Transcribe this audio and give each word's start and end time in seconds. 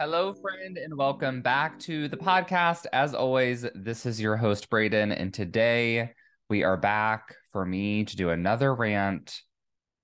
Hello, 0.00 0.34
friend, 0.34 0.76
and 0.76 0.96
welcome 0.96 1.40
back 1.40 1.78
to 1.78 2.08
the 2.08 2.16
podcast. 2.16 2.86
As 2.92 3.14
always, 3.14 3.64
this 3.76 4.06
is 4.06 4.20
your 4.20 4.36
host, 4.36 4.68
Braden, 4.68 5.12
and 5.12 5.32
today 5.32 6.10
we 6.48 6.64
are 6.64 6.76
back 6.76 7.36
for 7.52 7.64
me 7.64 8.04
to 8.04 8.16
do 8.16 8.30
another 8.30 8.74
rant 8.74 9.40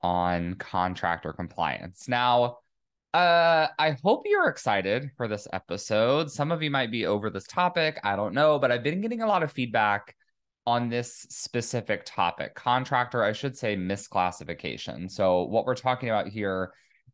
on 0.01 0.55
contractor 0.55 1.33
compliance. 1.33 2.07
Now, 2.09 2.59
uh, 3.13 3.67
I 3.81 3.97
hope 4.05 4.23
you're 4.27 4.49
excited 4.49 5.11
for 5.17 5.27
this 5.27 5.49
episode. 5.53 6.31
Some 6.31 6.53
of 6.53 6.63
you 6.63 6.71
might 6.71 6.93
be 6.93 7.07
over 7.07 7.29
this 7.29 7.49
topic. 7.49 7.99
I 8.05 8.15
don't 8.15 8.33
know, 8.33 8.61
but 8.61 8.71
I've 8.71 8.85
been 8.85 9.01
getting 9.01 9.23
a 9.23 9.27
lot 9.27 9.43
of 9.43 9.51
feedback 9.51 10.15
on 10.67 10.89
this 10.89 11.27
specific 11.31 12.03
topic 12.05 12.55
contractor, 12.55 13.25
I 13.25 13.33
should 13.33 13.59
say 13.59 13.77
misclassification. 13.77 15.11
So, 15.11 15.43
what 15.43 15.65
we're 15.65 15.75
talking 15.75 16.11
about 16.11 16.29
here 16.29 16.71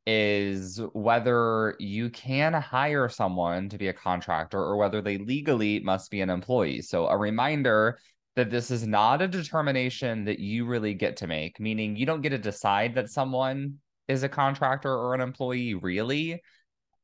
is 0.06 0.80
whether 0.92 1.74
you 1.78 2.10
can 2.10 2.52
hire 2.52 3.08
someone 3.08 3.68
to 3.68 3.78
be 3.78 3.88
a 3.88 3.92
contractor 3.92 4.58
or 4.58 4.76
whether 4.76 5.02
they 5.02 5.18
legally 5.18 5.80
must 5.80 6.10
be 6.10 6.20
an 6.20 6.30
employee. 6.30 6.80
So, 6.80 7.08
a 7.08 7.16
reminder 7.16 7.98
that 8.36 8.50
this 8.50 8.70
is 8.70 8.86
not 8.86 9.22
a 9.22 9.28
determination 9.28 10.24
that 10.24 10.38
you 10.38 10.66
really 10.66 10.94
get 10.94 11.16
to 11.16 11.26
make, 11.26 11.58
meaning 11.58 11.96
you 11.96 12.06
don't 12.06 12.20
get 12.20 12.30
to 12.30 12.38
decide 12.38 12.94
that 12.94 13.10
someone 13.10 13.78
is 14.08 14.22
a 14.22 14.28
contractor 14.28 14.92
or 14.92 15.14
an 15.14 15.20
employee, 15.20 15.74
really. 15.74 16.42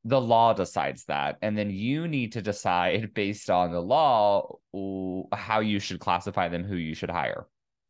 The 0.05 0.21
law 0.21 0.53
decides 0.53 1.05
that. 1.07 1.39
And 1.43 1.57
then 1.57 1.71
you 1.71 2.07
need 2.07 2.33
to 2.33 2.43
decide 2.43 3.15
based 3.15 3.51
on 3.51 3.73
the 3.73 3.81
law 3.81 4.59
how 5.33 5.61
you 5.61 5.81
should 5.81 6.01
classify 6.01 6.49
them, 6.49 6.65
who 6.65 6.77
you 6.77 6.95
should 6.95 7.11
hire. 7.11 7.47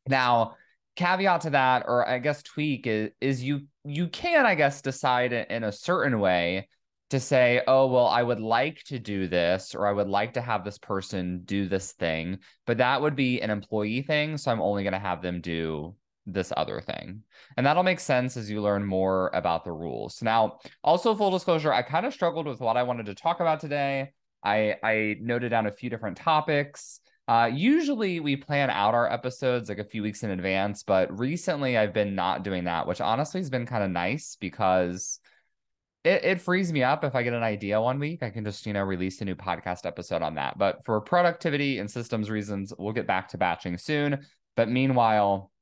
Now, 0.08 0.56
caveat 0.96 1.40
to 1.42 1.50
that 1.50 1.84
or 1.86 2.06
i 2.08 2.18
guess 2.18 2.42
tweak 2.42 2.86
is, 2.86 3.10
is 3.20 3.42
you 3.42 3.62
you 3.84 4.08
can 4.08 4.46
i 4.46 4.54
guess 4.54 4.82
decide 4.82 5.32
in 5.32 5.64
a 5.64 5.72
certain 5.72 6.18
way 6.20 6.68
to 7.10 7.18
say 7.18 7.62
oh 7.66 7.86
well 7.86 8.06
i 8.06 8.22
would 8.22 8.40
like 8.40 8.82
to 8.84 8.98
do 8.98 9.26
this 9.26 9.74
or 9.74 9.86
i 9.86 9.92
would 9.92 10.08
like 10.08 10.34
to 10.34 10.40
have 10.40 10.64
this 10.64 10.78
person 10.78 11.42
do 11.44 11.68
this 11.68 11.92
thing 11.92 12.38
but 12.66 12.78
that 12.78 13.00
would 13.00 13.16
be 13.16 13.40
an 13.40 13.50
employee 13.50 14.02
thing 14.02 14.36
so 14.36 14.50
i'm 14.50 14.60
only 14.62 14.82
going 14.82 14.92
to 14.92 14.98
have 14.98 15.22
them 15.22 15.40
do 15.40 15.94
this 16.26 16.52
other 16.56 16.80
thing. 16.80 17.22
And 17.56 17.66
that'll 17.66 17.82
make 17.82 18.00
sense 18.00 18.36
as 18.36 18.50
you 18.50 18.62
learn 18.62 18.84
more 18.84 19.30
about 19.34 19.64
the 19.64 19.72
rules. 19.72 20.22
Now 20.22 20.58
also 20.82 21.14
full 21.14 21.30
disclosure 21.30 21.72
i 21.72 21.82
kind 21.82 22.06
of 22.06 22.14
struggled 22.14 22.46
with 22.46 22.60
what 22.60 22.76
i 22.76 22.82
wanted 22.82 23.06
to 23.06 23.14
talk 23.14 23.40
about 23.40 23.60
today. 23.60 24.12
I 24.44 24.76
i 24.82 25.16
noted 25.20 25.50
down 25.50 25.66
a 25.66 25.72
few 25.72 25.90
different 25.90 26.16
topics 26.16 27.00
uh, 27.28 27.50
usually 27.52 28.20
we 28.20 28.36
plan 28.36 28.68
out 28.68 28.94
our 28.94 29.10
episodes 29.10 29.68
like 29.68 29.78
a 29.78 29.84
few 29.84 30.02
weeks 30.02 30.22
in 30.22 30.30
advance, 30.30 30.82
but 30.82 31.16
recently 31.16 31.78
I've 31.78 31.92
been 31.92 32.14
not 32.14 32.42
doing 32.42 32.64
that, 32.64 32.86
which 32.86 33.00
honestly 33.00 33.40
has 33.40 33.50
been 33.50 33.66
kind 33.66 33.84
of 33.84 33.90
nice 33.90 34.36
because 34.40 35.20
it, 36.04 36.24
it 36.24 36.40
frees 36.40 36.72
me 36.72 36.82
up 36.82 37.04
if 37.04 37.14
I 37.14 37.22
get 37.22 37.32
an 37.32 37.44
idea 37.44 37.80
one 37.80 38.00
week. 38.00 38.22
I 38.22 38.30
can 38.30 38.44
just, 38.44 38.66
you 38.66 38.72
know, 38.72 38.82
release 38.82 39.20
a 39.20 39.24
new 39.24 39.36
podcast 39.36 39.86
episode 39.86 40.22
on 40.22 40.34
that. 40.34 40.58
But 40.58 40.84
for 40.84 41.00
productivity 41.00 41.78
and 41.78 41.88
systems 41.88 42.28
reasons, 42.28 42.72
we'll 42.76 42.92
get 42.92 43.06
back 43.06 43.28
to 43.28 43.38
batching 43.38 43.78
soon. 43.78 44.26
But 44.56 44.68
meanwhile, 44.68 45.52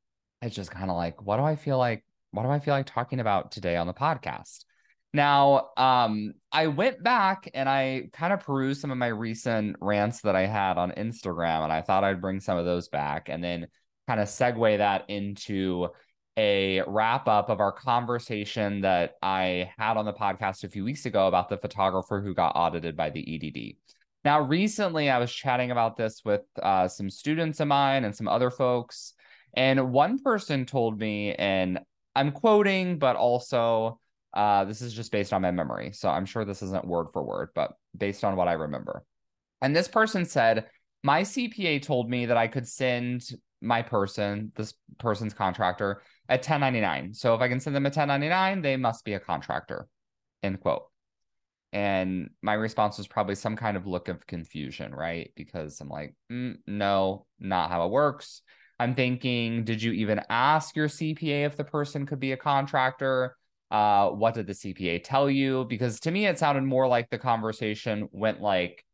it's 0.41 0.57
just 0.57 0.71
kind 0.71 0.91
of 0.91 0.97
like, 0.97 1.23
what 1.23 1.37
do 1.37 1.43
I 1.43 1.57
feel 1.57 1.77
like? 1.77 2.05
What 2.31 2.45
do 2.45 2.49
I 2.49 2.59
feel 2.59 2.75
like 2.75 2.87
talking 2.87 3.21
about 3.21 3.53
today 3.53 3.77
on 3.77 3.87
the 3.87 3.93
podcast? 3.93 4.65
Now, 5.13 5.71
um, 5.77 6.35
I 6.53 6.69
went 6.69 7.03
back 7.03 7.51
and 7.53 7.69
I 7.69 8.11
kind 8.13 8.33
of 8.33 8.41
perused 8.41 8.81
some 8.81 8.91
of 8.91 8.99
my 8.99 9.09
recent 9.09 9.77
rants 9.81 10.21
that 10.21 10.37
I 10.37 10.47
had 10.47 10.79
on 10.79 10.93
Instagram, 10.93 11.65
and 11.65 11.73
I 11.73 11.83
thought 11.83 12.05
I'd 12.05 12.21
bring 12.21 12.41
some 12.41 12.59
of 12.59 12.65
those 12.65 12.89
back 12.89 13.29
and 13.29 13.43
then 13.43 13.67
kind 14.07 14.21
of 14.21 14.29
segue 14.29 14.79
that 14.79 15.05
into 15.09 15.89
a 16.37 16.83
wrap 16.87 17.29
up 17.29 17.51
of 17.51 17.61
our 17.61 17.73
conversation 17.73 18.83
that 18.83 19.15
I 19.21 19.73
had 19.77 19.97
on 19.97 20.05
the 20.05 20.13
podcast 20.13 20.65
a 20.65 20.69
few 20.69 20.85
weeks 20.85 21.07
ago 21.07 21.27
about 21.27 21.49
the 21.49 21.59
photographer 21.59 22.21
who 22.21 22.35
got 22.35 22.53
audited 22.55 22.97
by 22.97 23.11
the 23.11 23.35
EDD. 23.35 23.77
Now, 24.25 24.41
recently, 24.41 25.11
I 25.11 25.19
was 25.19 25.33
chatting 25.33 25.71
about 25.71 25.97
this 25.97 26.23
with 26.25 26.43
uh, 26.63 26.87
some 26.87 27.11
students 27.11 27.59
of 27.59 27.69
mine 27.69 28.05
and 28.05 28.15
some 28.15 28.29
other 28.29 28.51
folks, 28.51 29.15
and 29.55 29.93
one 29.93 30.21
person 30.21 30.67
told 30.67 30.99
me, 31.01 31.35
and 31.35 31.81
I'm 32.15 32.31
quoting, 32.31 32.99
but 32.99 33.17
also 33.17 33.99
uh, 34.33 34.65
this 34.65 34.81
is 34.81 34.93
just 34.93 35.13
based 35.13 35.33
on 35.33 35.43
my 35.43 35.51
memory. 35.51 35.93
So 35.93 36.09
I'm 36.09 36.27
sure 36.27 36.45
this 36.45 36.63
isn't 36.63 36.85
word 36.85 37.09
for 37.13 37.23
word, 37.23 37.51
but 37.55 37.73
based 37.97 38.25
on 38.25 38.37
what 38.37 38.49
I 38.49 38.53
remember. 38.53 39.05
And 39.61 39.75
this 39.75 39.89
person 39.89 40.25
said, 40.25 40.67
My 41.03 41.23
CPA 41.23 41.83
told 41.83 42.09
me 42.09 42.27
that 42.27 42.37
I 42.37 42.47
could 42.47 42.67
send 42.67 43.29
my 43.61 43.83
person, 43.83 44.53
this 44.57 44.75
person's 44.99 45.35
contractor, 45.35 46.03
at 46.29 46.41
1099. 46.41 47.15
So 47.15 47.35
if 47.35 47.41
I 47.41 47.49
can 47.49 47.61
send 47.61 47.77
them 47.77 47.87
a 47.87 47.89
1099, 47.89 48.63
they 48.63 48.77
must 48.77 49.05
be 49.05 49.15
a 49.15 49.21
contractor. 49.21 49.87
End 50.43 50.61
quote. 50.61 50.85
And 51.73 52.31
my 52.43 52.55
response 52.55 52.99
was 52.99 53.07
probably 53.07 53.35
some 53.35 53.57
kind 53.57 53.77
of 53.77 53.87
look 53.87 54.09
of 54.09 54.27
confusion, 54.27 54.93
right? 54.93 55.31
Because 55.37 55.81
I'm 55.81 55.89
like, 55.89 56.15
mm, 56.31 56.57
no, 56.67 57.27
not 57.39 57.71
how 57.71 57.87
it 57.87 57.91
works. 57.91 58.43
I'm 58.79 58.95
thinking, 58.95 59.65
did 59.65 59.83
you 59.83 59.93
even 59.93 60.23
ask 60.31 60.75
your 60.75 60.89
CPA 60.89 61.45
if 61.45 61.57
the 61.57 61.65
person 61.65 62.07
could 62.07 62.19
be 62.19 62.33
a 62.33 62.37
contractor? 62.37 63.37
Uh, 63.71 64.11
what 64.11 64.35
did 64.35 64.47
the 64.47 64.53
CPA 64.53 65.03
tell 65.05 65.31
you? 65.31 65.65
Because 65.69 66.01
to 66.01 66.11
me, 66.11 66.27
it 66.27 66.39
sounded 66.39 66.65
more 66.65 66.89
like 66.89 67.11
the 67.11 67.19
conversation 67.19 68.09
went 68.13 68.41
like, 68.41 68.85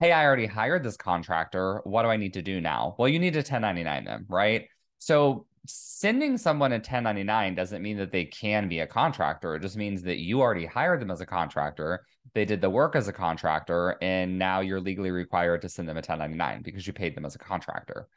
hey, 0.00 0.12
I 0.12 0.24
already 0.24 0.46
hired 0.46 0.84
this 0.84 0.96
contractor. 0.96 1.80
What 1.84 2.02
do 2.02 2.08
I 2.08 2.16
need 2.16 2.34
to 2.34 2.42
do 2.42 2.60
now? 2.60 2.94
Well, 2.98 3.08
you 3.08 3.18
need 3.18 3.32
to 3.32 3.38
1099 3.38 4.04
them, 4.04 4.26
right? 4.28 4.68
So 4.98 5.46
sending 5.66 6.38
someone 6.38 6.72
a 6.72 6.76
1099 6.76 7.54
doesn't 7.54 7.82
mean 7.82 7.96
that 7.96 8.12
they 8.12 8.24
can 8.24 8.68
be 8.68 8.80
a 8.80 8.86
contractor. 8.86 9.54
It 9.54 9.62
just 9.62 9.76
means 9.76 10.02
that 10.02 10.18
you 10.18 10.40
already 10.40 10.66
hired 10.66 11.00
them 11.00 11.10
as 11.10 11.20
a 11.20 11.26
contractor. 11.26 12.04
They 12.34 12.44
did 12.44 12.60
the 12.60 12.70
work 12.70 12.94
as 12.94 13.08
a 13.08 13.12
contractor, 13.12 13.96
and 14.02 14.38
now 14.38 14.60
you're 14.60 14.80
legally 14.80 15.10
required 15.10 15.62
to 15.62 15.68
send 15.68 15.88
them 15.88 15.96
a 15.96 16.04
1099 16.04 16.62
because 16.62 16.86
you 16.86 16.92
paid 16.92 17.14
them 17.14 17.24
as 17.24 17.34
a 17.34 17.38
contractor 17.38 18.08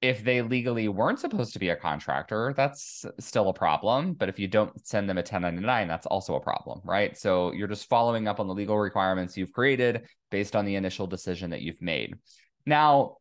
if 0.00 0.22
they 0.22 0.42
legally 0.42 0.88
weren't 0.88 1.18
supposed 1.18 1.52
to 1.52 1.58
be 1.58 1.70
a 1.70 1.76
contractor, 1.76 2.54
that's 2.56 3.04
still 3.18 3.48
a 3.48 3.52
problem. 3.52 4.12
But 4.12 4.28
if 4.28 4.38
you 4.38 4.46
don't 4.46 4.86
send 4.86 5.08
them 5.08 5.18
a 5.18 5.22
1099, 5.22 5.88
that's 5.88 6.06
also 6.06 6.36
a 6.36 6.40
problem, 6.40 6.80
right? 6.84 7.16
So 7.16 7.52
you're 7.52 7.68
just 7.68 7.88
following 7.88 8.28
up 8.28 8.38
on 8.38 8.46
the 8.46 8.54
legal 8.54 8.78
requirements 8.78 9.36
you've 9.36 9.52
created 9.52 10.06
based 10.30 10.54
on 10.54 10.64
the 10.64 10.76
initial 10.76 11.08
decision 11.08 11.50
that 11.50 11.62
you've 11.62 11.82
made. 11.82 12.14
Now, 12.64 13.16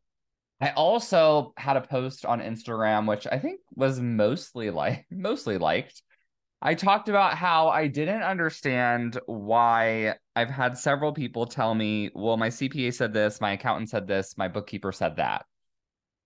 I 0.61 0.69
also 0.71 1.53
had 1.57 1.77
a 1.77 1.81
post 1.81 2.25
on 2.25 2.41
Instagram, 2.41 3.07
which 3.07 3.25
I 3.31 3.39
think 3.39 3.59
was 3.75 3.99
mostly 3.99 4.69
like 4.69 5.05
mostly 5.11 5.57
liked. 5.57 6.03
I 6.59 6.73
talked 6.73 7.07
about 7.07 7.35
how 7.35 7.69
I 7.69 7.85
didn't 7.87 8.23
understand 8.23 9.19
why 9.27 10.15
I've 10.35 10.49
had 10.49 10.75
several 10.75 11.13
people 11.13 11.45
tell 11.45 11.73
me, 11.75 12.09
well, 12.15 12.35
my 12.35 12.49
CPA 12.49 12.95
said 12.95 13.13
this, 13.13 13.39
my 13.39 13.51
accountant 13.51 13.89
said 13.89 14.07
this, 14.07 14.35
my 14.37 14.47
bookkeeper 14.47 14.91
said 14.91 15.17
that 15.17 15.45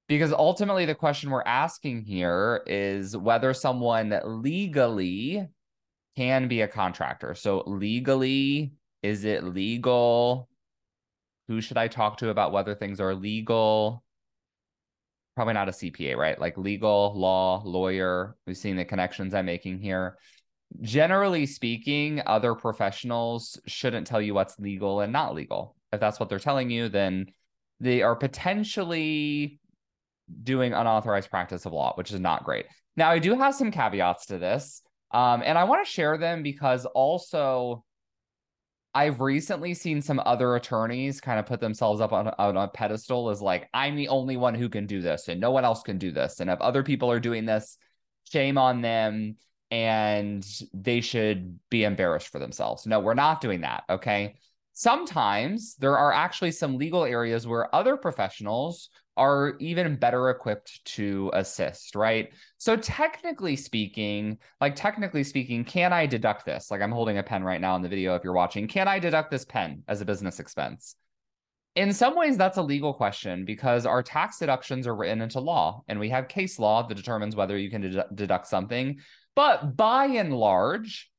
because 0.08 0.34
ultimately 0.34 0.86
the 0.86 0.96
question 0.96 1.30
we're 1.30 1.44
asking 1.44 2.04
here 2.04 2.64
is 2.66 3.16
whether 3.16 3.54
someone 3.54 4.20
legally 4.26 5.48
can 6.18 6.48
be 6.48 6.62
a 6.62 6.68
contractor. 6.68 7.34
So 7.36 7.64
legally, 7.66 8.74
is 9.02 9.24
it 9.24 9.44
legal? 9.44 10.50
Who 11.48 11.62
should 11.62 11.78
I 11.78 11.88
talk 11.88 12.18
to 12.18 12.30
about 12.30 12.52
whether 12.52 12.76
things 12.76 13.00
are 13.00 13.16
legal? 13.16 14.04
Probably 15.36 15.54
not 15.54 15.70
a 15.70 15.72
CPA, 15.72 16.18
right? 16.18 16.40
Like 16.40 16.58
legal, 16.58 17.14
law, 17.16 17.62
lawyer. 17.64 18.36
We've 18.46 18.58
seen 18.58 18.76
the 18.76 18.86
connections 18.86 19.34
I'm 19.34 19.46
making 19.46 19.80
here. 19.80 20.18
Generally 20.82 21.46
speaking, 21.48 22.22
other 22.26 22.54
professionals 22.54 23.60
shouldn't 23.66 24.08
tell 24.08 24.22
you 24.22 24.34
what's 24.34 24.60
legal 24.60 25.02
and 25.02 25.12
not 25.12 25.36
legal. 25.36 25.76
If 25.92 26.00
that's 26.00 26.20
what 26.20 26.30
they're 26.30 26.40
telling 26.40 26.70
you, 26.70 26.90
then 26.90 27.28
they 27.80 28.02
are 28.02 28.16
potentially 28.16 29.60
doing 30.44 30.74
unauthorized 30.74 31.30
practice 31.30 31.66
of 31.66 31.74
law, 31.74 31.94
which 31.96 32.12
is 32.12 32.20
not 32.20 32.44
great. 32.44 32.66
Now, 32.96 33.10
I 33.10 33.20
do 33.20 33.34
have 33.36 33.56
some 33.56 33.72
caveats 33.72 34.28
to 34.28 34.38
this, 34.38 34.82
um, 35.12 35.42
and 35.46 35.58
I 35.58 35.64
want 35.64 35.86
to 35.86 35.92
share 35.92 36.18
them 36.18 36.44
because 36.44 36.86
also 36.86 37.84
I've 38.94 39.22
recently 39.22 39.74
seen 39.74 40.02
some 40.02 40.22
other 40.26 40.56
attorneys 40.56 41.22
kind 41.22 41.40
of 41.40 41.46
put 41.46 41.62
themselves 41.62 42.02
up 42.02 42.12
on, 42.12 42.28
on 42.38 42.58
a 42.58 42.68
pedestal 42.68 43.30
as 43.30 43.42
like, 43.42 43.70
I'm 43.74 43.96
the 43.96 44.10
only 44.10 44.36
one 44.36 44.54
who 44.54 44.68
can 44.68 44.86
do 44.86 45.02
this, 45.02 45.30
and 45.30 45.40
no 45.40 45.52
one 45.52 45.64
else 45.64 45.82
can 45.82 45.98
do 45.98 46.12
this. 46.12 46.42
And 46.42 46.50
if 46.50 46.60
other 46.60 46.84
people 46.84 47.10
are 47.10 47.20
doing 47.20 47.46
this, 47.46 47.78
shame 48.30 48.58
on 48.58 48.82
them. 48.82 49.38
and 49.72 50.46
they 50.74 51.00
should 51.00 51.58
be 51.70 51.86
embarrassed 51.86 52.28
for 52.28 52.40
themselves. 52.40 52.86
No, 52.86 53.00
we're 53.00 53.14
not 53.14 53.40
doing 53.40 53.62
that. 53.62 53.84
Okay. 53.90 54.36
Sometimes 54.74 55.76
there 55.76 55.98
are 55.98 56.12
actually 56.12 56.52
some 56.52 56.78
legal 56.78 57.06
areas 57.06 57.48
where 57.48 57.74
other 57.74 57.96
professionals 57.98 58.90
are 59.22 59.56
even 59.60 59.96
better 59.98 60.32
equipped 60.32 60.84
to 60.84 61.30
assist, 61.34 61.96
right? 61.96 62.34
So 62.58 62.76
technically 62.76 63.56
speaking, 63.56 64.40
like 64.60 64.76
technically 64.76 65.24
speaking, 65.24 65.64
can 65.64 65.94
I 65.94 66.08
deduct 66.08 66.44
this? 66.44 66.72
Like 66.72 66.82
I'm 66.82 66.92
holding 66.92 67.20
a 67.20 67.24
pen 67.24 67.44
right 67.44 67.62
now 67.62 67.76
in 67.76 67.84
the 67.84 67.90
video 67.90 68.16
if 68.16 68.24
you're 68.24 68.34
watching. 68.34 68.68
Can 68.68 68.88
I 68.88 68.98
deduct 68.98 69.30
this 69.30 69.46
pen 69.46 69.84
as 69.88 70.02
a 70.02 70.06
business 70.06 70.40
expense? 70.40 70.96
In 71.76 71.94
some 71.94 72.18
ways, 72.18 72.36
that's 72.36 72.58
a 72.58 72.64
legal 72.64 72.96
question 72.96 73.46
because 73.46 73.86
our 73.86 74.02
tax 74.02 74.40
deductions 74.40 74.88
are 74.88 74.96
written 74.96 75.22
into 75.22 75.40
law 75.40 75.84
and 75.88 76.00
we 76.00 76.10
have 76.10 76.28
case 76.28 76.58
law 76.58 76.86
that 76.88 76.96
determines 76.96 77.36
whether 77.36 77.58
you 77.58 77.70
can 77.70 78.04
deduct 78.16 78.48
something. 78.48 79.00
But 79.36 79.78
by 79.78 80.06
and 80.06 80.34
large, 80.34 81.12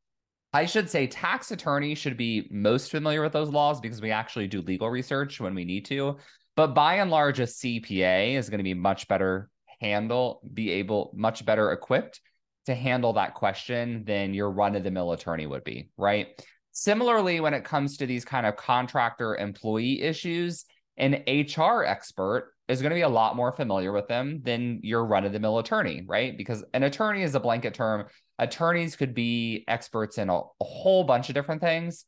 I 0.53 0.67
should 0.67 0.91
say 0.91 1.07
tax 1.07 1.53
attorneys 1.53 1.99
should 1.99 2.17
be 2.17 2.49
most 2.51 2.91
familiar 2.91 3.23
with 3.23 3.33
those 3.33 3.49
laws 3.49 3.81
because 3.81 4.03
we 4.03 4.11
actually 4.11 4.49
do 4.49 4.61
legal 4.61 4.91
research 4.91 5.41
when 5.41 5.55
we 5.55 5.65
need 5.65 5.87
to. 5.87 6.19
But 6.55 6.75
by 6.75 6.97
and 6.97 7.11
large, 7.11 7.41
a 7.41 7.45
CPA 7.45 8.35
is 8.37 8.51
going 8.51 8.59
to 8.59 8.65
be 8.65 8.75
much 8.75 9.09
better 9.09 9.49
handle, 9.81 10.41
be 10.53 10.71
able, 10.73 11.13
much 11.15 11.45
better 11.45 11.73
equipped 11.73 12.21
to 12.67 12.75
handle 12.75 13.15
that 13.15 13.35
question 13.35 14.05
than 14.05 14.35
your 14.35 14.51
run 14.51 14.77
of 14.77 14.85
the 14.85 14.91
mill 14.91 15.13
attorney 15.13 15.47
would 15.47 15.65
be, 15.65 15.89
right? 15.97 16.29
Similarly, 16.73 17.41
when 17.41 17.55
it 17.55 17.65
comes 17.65 17.97
to 17.99 18.07
these 18.07 18.25
kind 18.25 18.47
of 18.47 18.57
contractor 18.57 19.37
employee 19.37 20.03
issues, 20.03 20.65
an 20.97 21.23
HR 21.27 21.85
expert 21.85 22.53
is 22.69 22.81
going 22.81 22.91
to 22.91 22.97
be 22.97 23.03
a 23.03 23.09
lot 23.09 23.37
more 23.37 23.53
familiar 23.53 23.93
with 23.93 24.09
them 24.09 24.41
than 24.43 24.81
your 24.83 25.05
run 25.05 25.25
of 25.25 25.33
the 25.33 25.41
mill 25.41 25.59
attorney, 25.59 26.05
right? 26.07 26.37
Because 26.37 26.65
an 26.73 26.83
attorney 26.83 27.23
is 27.23 27.35
a 27.35 27.41
blanket 27.41 27.75
term. 27.75 28.07
Attorneys 28.39 28.97
could 28.97 29.15
be 29.15 29.65
experts 29.69 30.19
in 30.19 30.31
a, 30.31 30.39
a 30.39 30.65
whole 30.65 31.05
bunch 31.05 31.29
of 31.29 31.35
different 31.35 31.61
things. 31.61 32.05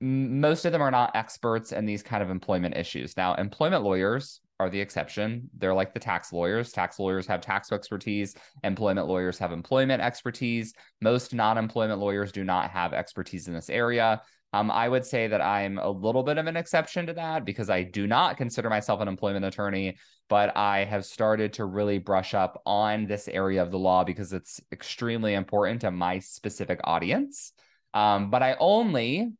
Most 0.00 0.64
of 0.64 0.72
them 0.72 0.82
are 0.82 0.90
not 0.90 1.16
experts 1.16 1.72
in 1.72 1.86
these 1.86 2.02
kind 2.02 2.22
of 2.22 2.30
employment 2.30 2.76
issues. 2.76 3.16
Now, 3.16 3.34
employment 3.34 3.82
lawyers 3.82 4.40
are 4.58 4.70
the 4.70 4.80
exception. 4.80 5.50
They're 5.56 5.74
like 5.74 5.92
the 5.92 6.00
tax 6.00 6.32
lawyers. 6.32 6.72
Tax 6.72 6.98
lawyers 6.98 7.26
have 7.26 7.40
tax 7.40 7.72
expertise. 7.72 8.34
Employment 8.64 9.06
lawyers 9.06 9.38
have 9.38 9.52
employment 9.52 10.02
expertise. 10.02 10.74
Most 11.00 11.34
non 11.34 11.58
employment 11.58 12.00
lawyers 12.00 12.32
do 12.32 12.44
not 12.44 12.70
have 12.70 12.92
expertise 12.92 13.48
in 13.48 13.54
this 13.54 13.70
area. 13.70 14.22
Um, 14.52 14.70
I 14.70 14.88
would 14.88 15.04
say 15.04 15.26
that 15.26 15.42
I'm 15.42 15.76
a 15.78 15.90
little 15.90 16.22
bit 16.22 16.38
of 16.38 16.46
an 16.46 16.56
exception 16.56 17.06
to 17.06 17.12
that 17.14 17.44
because 17.44 17.68
I 17.68 17.82
do 17.82 18.06
not 18.06 18.36
consider 18.36 18.70
myself 18.70 19.00
an 19.00 19.08
employment 19.08 19.44
attorney, 19.44 19.96
but 20.28 20.56
I 20.56 20.84
have 20.84 21.04
started 21.04 21.52
to 21.54 21.64
really 21.66 21.98
brush 21.98 22.32
up 22.32 22.62
on 22.64 23.06
this 23.06 23.28
area 23.28 23.62
of 23.62 23.70
the 23.70 23.78
law 23.78 24.04
because 24.04 24.32
it's 24.32 24.60
extremely 24.72 25.34
important 25.34 25.82
to 25.82 25.90
my 25.90 26.20
specific 26.20 26.80
audience. 26.84 27.52
Um, 27.92 28.30
but 28.30 28.42
I 28.42 28.56
only 28.58 29.32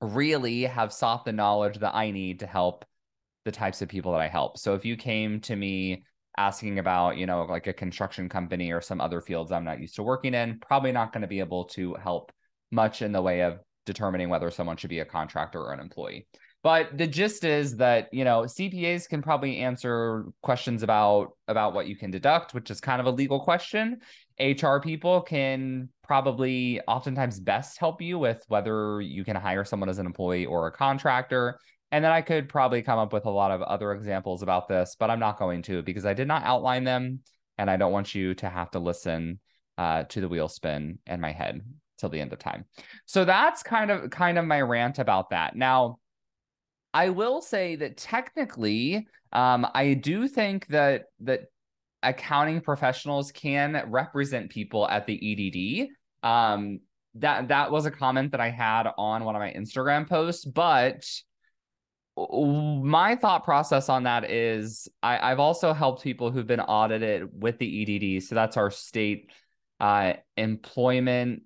really 0.00 0.62
have 0.62 0.92
sought 0.92 1.24
the 1.24 1.32
knowledge 1.32 1.78
that 1.78 1.94
I 1.94 2.10
need 2.10 2.40
to 2.40 2.46
help 2.46 2.84
the 3.44 3.52
types 3.52 3.80
of 3.80 3.88
people 3.88 4.12
that 4.12 4.20
I 4.20 4.28
help. 4.28 4.58
So 4.58 4.74
if 4.74 4.84
you 4.84 4.96
came 4.96 5.40
to 5.42 5.56
me 5.56 6.04
asking 6.36 6.78
about, 6.78 7.16
you 7.16 7.26
know, 7.26 7.44
like 7.44 7.66
a 7.66 7.72
construction 7.72 8.28
company 8.28 8.72
or 8.72 8.80
some 8.80 9.00
other 9.00 9.20
fields 9.20 9.52
I'm 9.52 9.64
not 9.64 9.80
used 9.80 9.96
to 9.96 10.02
working 10.02 10.34
in, 10.34 10.58
probably 10.60 10.92
not 10.92 11.12
going 11.12 11.22
to 11.22 11.28
be 11.28 11.40
able 11.40 11.64
to 11.66 11.94
help 11.94 12.32
much 12.70 13.02
in 13.02 13.12
the 13.12 13.22
way 13.22 13.42
of 13.42 13.60
determining 13.86 14.28
whether 14.28 14.50
someone 14.50 14.76
should 14.76 14.90
be 14.90 14.98
a 14.98 15.04
contractor 15.04 15.60
or 15.60 15.72
an 15.72 15.80
employee. 15.80 16.26
But 16.66 16.98
the 16.98 17.06
gist 17.06 17.44
is 17.44 17.76
that, 17.76 18.08
you 18.12 18.24
know, 18.24 18.40
CPAs 18.40 19.08
can 19.08 19.22
probably 19.22 19.58
answer 19.58 20.24
questions 20.42 20.82
about 20.82 21.36
about 21.46 21.74
what 21.74 21.86
you 21.86 21.94
can 21.94 22.10
deduct, 22.10 22.54
which 22.54 22.72
is 22.72 22.80
kind 22.80 23.00
of 23.00 23.06
a 23.06 23.10
legal 23.12 23.38
question. 23.38 24.00
HR 24.40 24.78
people 24.78 25.20
can 25.20 25.90
probably 26.02 26.80
oftentimes 26.88 27.38
best 27.38 27.78
help 27.78 28.02
you 28.02 28.18
with 28.18 28.44
whether 28.48 29.00
you 29.00 29.24
can 29.24 29.36
hire 29.36 29.64
someone 29.64 29.88
as 29.88 30.00
an 30.00 30.06
employee 30.06 30.44
or 30.44 30.66
a 30.66 30.72
contractor. 30.72 31.60
And 31.92 32.04
then 32.04 32.10
I 32.10 32.20
could 32.20 32.48
probably 32.48 32.82
come 32.82 32.98
up 32.98 33.12
with 33.12 33.26
a 33.26 33.30
lot 33.30 33.52
of 33.52 33.62
other 33.62 33.92
examples 33.92 34.42
about 34.42 34.66
this, 34.66 34.96
but 34.98 35.08
I'm 35.08 35.20
not 35.20 35.38
going 35.38 35.62
to 35.62 35.84
because 35.84 36.04
I 36.04 36.14
did 36.14 36.26
not 36.26 36.42
outline 36.42 36.82
them 36.82 37.20
and 37.58 37.70
I 37.70 37.76
don't 37.76 37.92
want 37.92 38.12
you 38.12 38.34
to 38.34 38.48
have 38.48 38.72
to 38.72 38.80
listen 38.80 39.38
uh, 39.78 40.02
to 40.08 40.20
the 40.20 40.28
wheel 40.28 40.48
spin 40.48 40.98
in 41.06 41.20
my 41.20 41.30
head 41.30 41.60
till 41.96 42.08
the 42.08 42.20
end 42.20 42.32
of 42.32 42.40
time. 42.40 42.64
So 43.04 43.24
that's 43.24 43.62
kind 43.62 43.92
of 43.92 44.10
kind 44.10 44.36
of 44.36 44.44
my 44.44 44.60
rant 44.62 44.98
about 44.98 45.30
that. 45.30 45.54
Now, 45.54 46.00
I 46.96 47.10
will 47.10 47.42
say 47.42 47.76
that 47.76 47.98
technically, 47.98 49.06
um, 49.30 49.66
I 49.74 49.92
do 49.92 50.26
think 50.28 50.66
that 50.68 51.04
that 51.20 51.42
accounting 52.02 52.62
professionals 52.62 53.32
can 53.32 53.84
represent 53.88 54.48
people 54.50 54.88
at 54.88 55.06
the 55.06 55.16
EDD. 55.20 55.88
Um, 56.26 56.80
that 57.16 57.48
that 57.48 57.70
was 57.70 57.84
a 57.84 57.90
comment 57.90 58.32
that 58.32 58.40
I 58.40 58.48
had 58.48 58.88
on 58.96 59.24
one 59.24 59.36
of 59.36 59.40
my 59.40 59.52
Instagram 59.52 60.08
posts, 60.08 60.46
but 60.46 61.04
my 62.16 63.14
thought 63.16 63.44
process 63.44 63.90
on 63.90 64.04
that 64.04 64.30
is 64.30 64.88
I, 65.02 65.28
have 65.28 65.40
also 65.40 65.74
helped 65.74 66.02
people 66.02 66.30
who've 66.30 66.46
been 66.46 66.60
audited 66.60 67.28
with 67.42 67.58
the 67.58 68.16
EDD. 68.16 68.22
So 68.22 68.34
that's 68.34 68.56
our 68.56 68.70
state 68.70 69.30
uh, 69.80 70.14
employment 70.38 71.42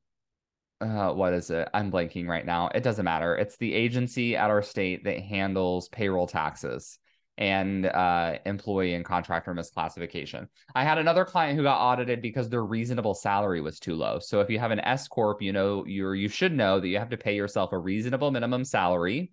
uh, 0.81 1.13
what 1.13 1.33
is 1.33 1.51
it? 1.51 1.69
I'm 1.75 1.93
blanking 1.93 2.27
right 2.27 2.45
now. 2.45 2.71
It 2.75 2.83
doesn't 2.83 3.05
matter. 3.05 3.37
It's 3.37 3.57
the 3.57 3.75
agency 3.75 4.37
at 4.37 4.51
our 4.51 4.63
state 4.63 5.05
that 5.05 5.21
handles 5.21 5.89
payroll 5.89 6.27
taxes 6.27 6.99
and 7.37 7.87
uh, 7.87 8.39
employee 8.45 8.95
and 8.95 9.05
contractor 9.05 9.55
misclassification. 9.55 10.49
I 10.75 10.85
had 10.85 10.99
another 10.99 11.25
client 11.25 11.57
who 11.57 11.63
got 11.63 11.81
audited 11.81 12.21
because 12.23 12.49
their 12.49 12.65
reasonable 12.65 13.15
salary 13.15 13.61
was 13.61 13.79
too 13.79 13.95
low. 13.95 14.19
So 14.19 14.41
if 14.41 14.51
you 14.51 14.59
have 14.59 14.71
an 14.71 14.81
S 14.81 15.09
corp, 15.09 15.41
you 15.43 15.53
know 15.53 15.85
you're 15.87 16.15
you 16.15 16.29
should 16.29 16.55
know 16.55 16.81
that 16.81 16.89
you 16.89 16.99
have 16.99 17.11
to 17.11 17.17
pay 17.17 17.37
yourself 17.37 17.73
a 17.73 17.79
reasonable 17.79 18.31
minimum 18.31 18.65
salary. 18.65 19.33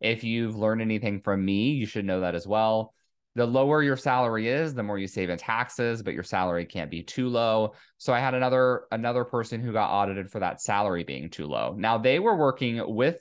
If 0.00 0.24
you've 0.24 0.56
learned 0.56 0.82
anything 0.82 1.20
from 1.20 1.44
me, 1.44 1.70
you 1.72 1.86
should 1.86 2.04
know 2.04 2.20
that 2.20 2.34
as 2.34 2.46
well 2.46 2.94
the 3.36 3.46
lower 3.46 3.82
your 3.82 3.98
salary 3.98 4.48
is 4.48 4.74
the 4.74 4.82
more 4.82 4.98
you 4.98 5.06
save 5.06 5.28
in 5.28 5.38
taxes 5.38 6.02
but 6.02 6.14
your 6.14 6.22
salary 6.22 6.64
can't 6.64 6.90
be 6.90 7.02
too 7.02 7.28
low. 7.28 7.74
So 7.98 8.12
i 8.12 8.18
had 8.18 8.34
another 8.34 8.84
another 8.90 9.24
person 9.24 9.60
who 9.60 9.72
got 9.72 9.90
audited 9.90 10.30
for 10.30 10.40
that 10.40 10.60
salary 10.60 11.04
being 11.04 11.28
too 11.30 11.46
low. 11.46 11.74
Now 11.78 11.98
they 11.98 12.18
were 12.18 12.36
working 12.36 12.82
with 12.94 13.20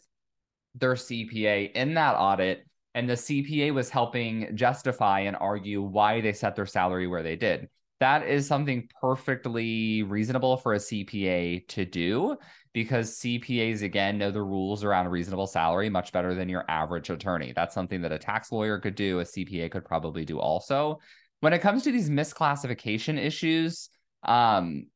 their 0.73 0.95
cpa 0.95 1.71
in 1.71 1.93
that 1.93 2.15
audit 2.15 2.65
and 2.95 3.09
the 3.09 3.13
cpa 3.13 3.73
was 3.73 3.89
helping 3.89 4.55
justify 4.55 5.21
and 5.21 5.37
argue 5.39 5.81
why 5.81 6.19
they 6.19 6.33
set 6.33 6.55
their 6.55 6.65
salary 6.65 7.07
where 7.07 7.23
they 7.23 7.35
did 7.35 7.69
that 7.99 8.27
is 8.27 8.47
something 8.47 8.89
perfectly 9.01 10.03
reasonable 10.03 10.57
for 10.57 10.73
a 10.73 10.77
cpa 10.77 11.67
to 11.67 11.85
do 11.85 12.37
because 12.75 13.19
CPAs 13.19 13.83
again 13.83 14.17
know 14.17 14.31
the 14.31 14.41
rules 14.41 14.83
around 14.83 15.05
a 15.05 15.09
reasonable 15.09 15.47
salary 15.47 15.89
much 15.89 16.11
better 16.11 16.35
than 16.35 16.49
your 16.49 16.65
average 16.67 17.09
attorney. 17.09 17.53
That's 17.55 17.73
something 17.73 18.01
that 18.01 18.11
a 18.11 18.19
tax 18.19 18.51
lawyer 18.51 18.79
could 18.79 18.95
do, 18.95 19.21
a 19.21 19.23
CPA 19.23 19.71
could 19.71 19.85
probably 19.85 20.25
do 20.25 20.41
also. 20.41 20.99
When 21.39 21.53
it 21.53 21.59
comes 21.59 21.83
to 21.83 21.91
these 21.93 22.09
misclassification 22.09 23.17
issues, 23.17 23.89
um, 24.23 24.87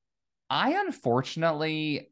I 0.50 0.72
unfortunately 0.72 2.10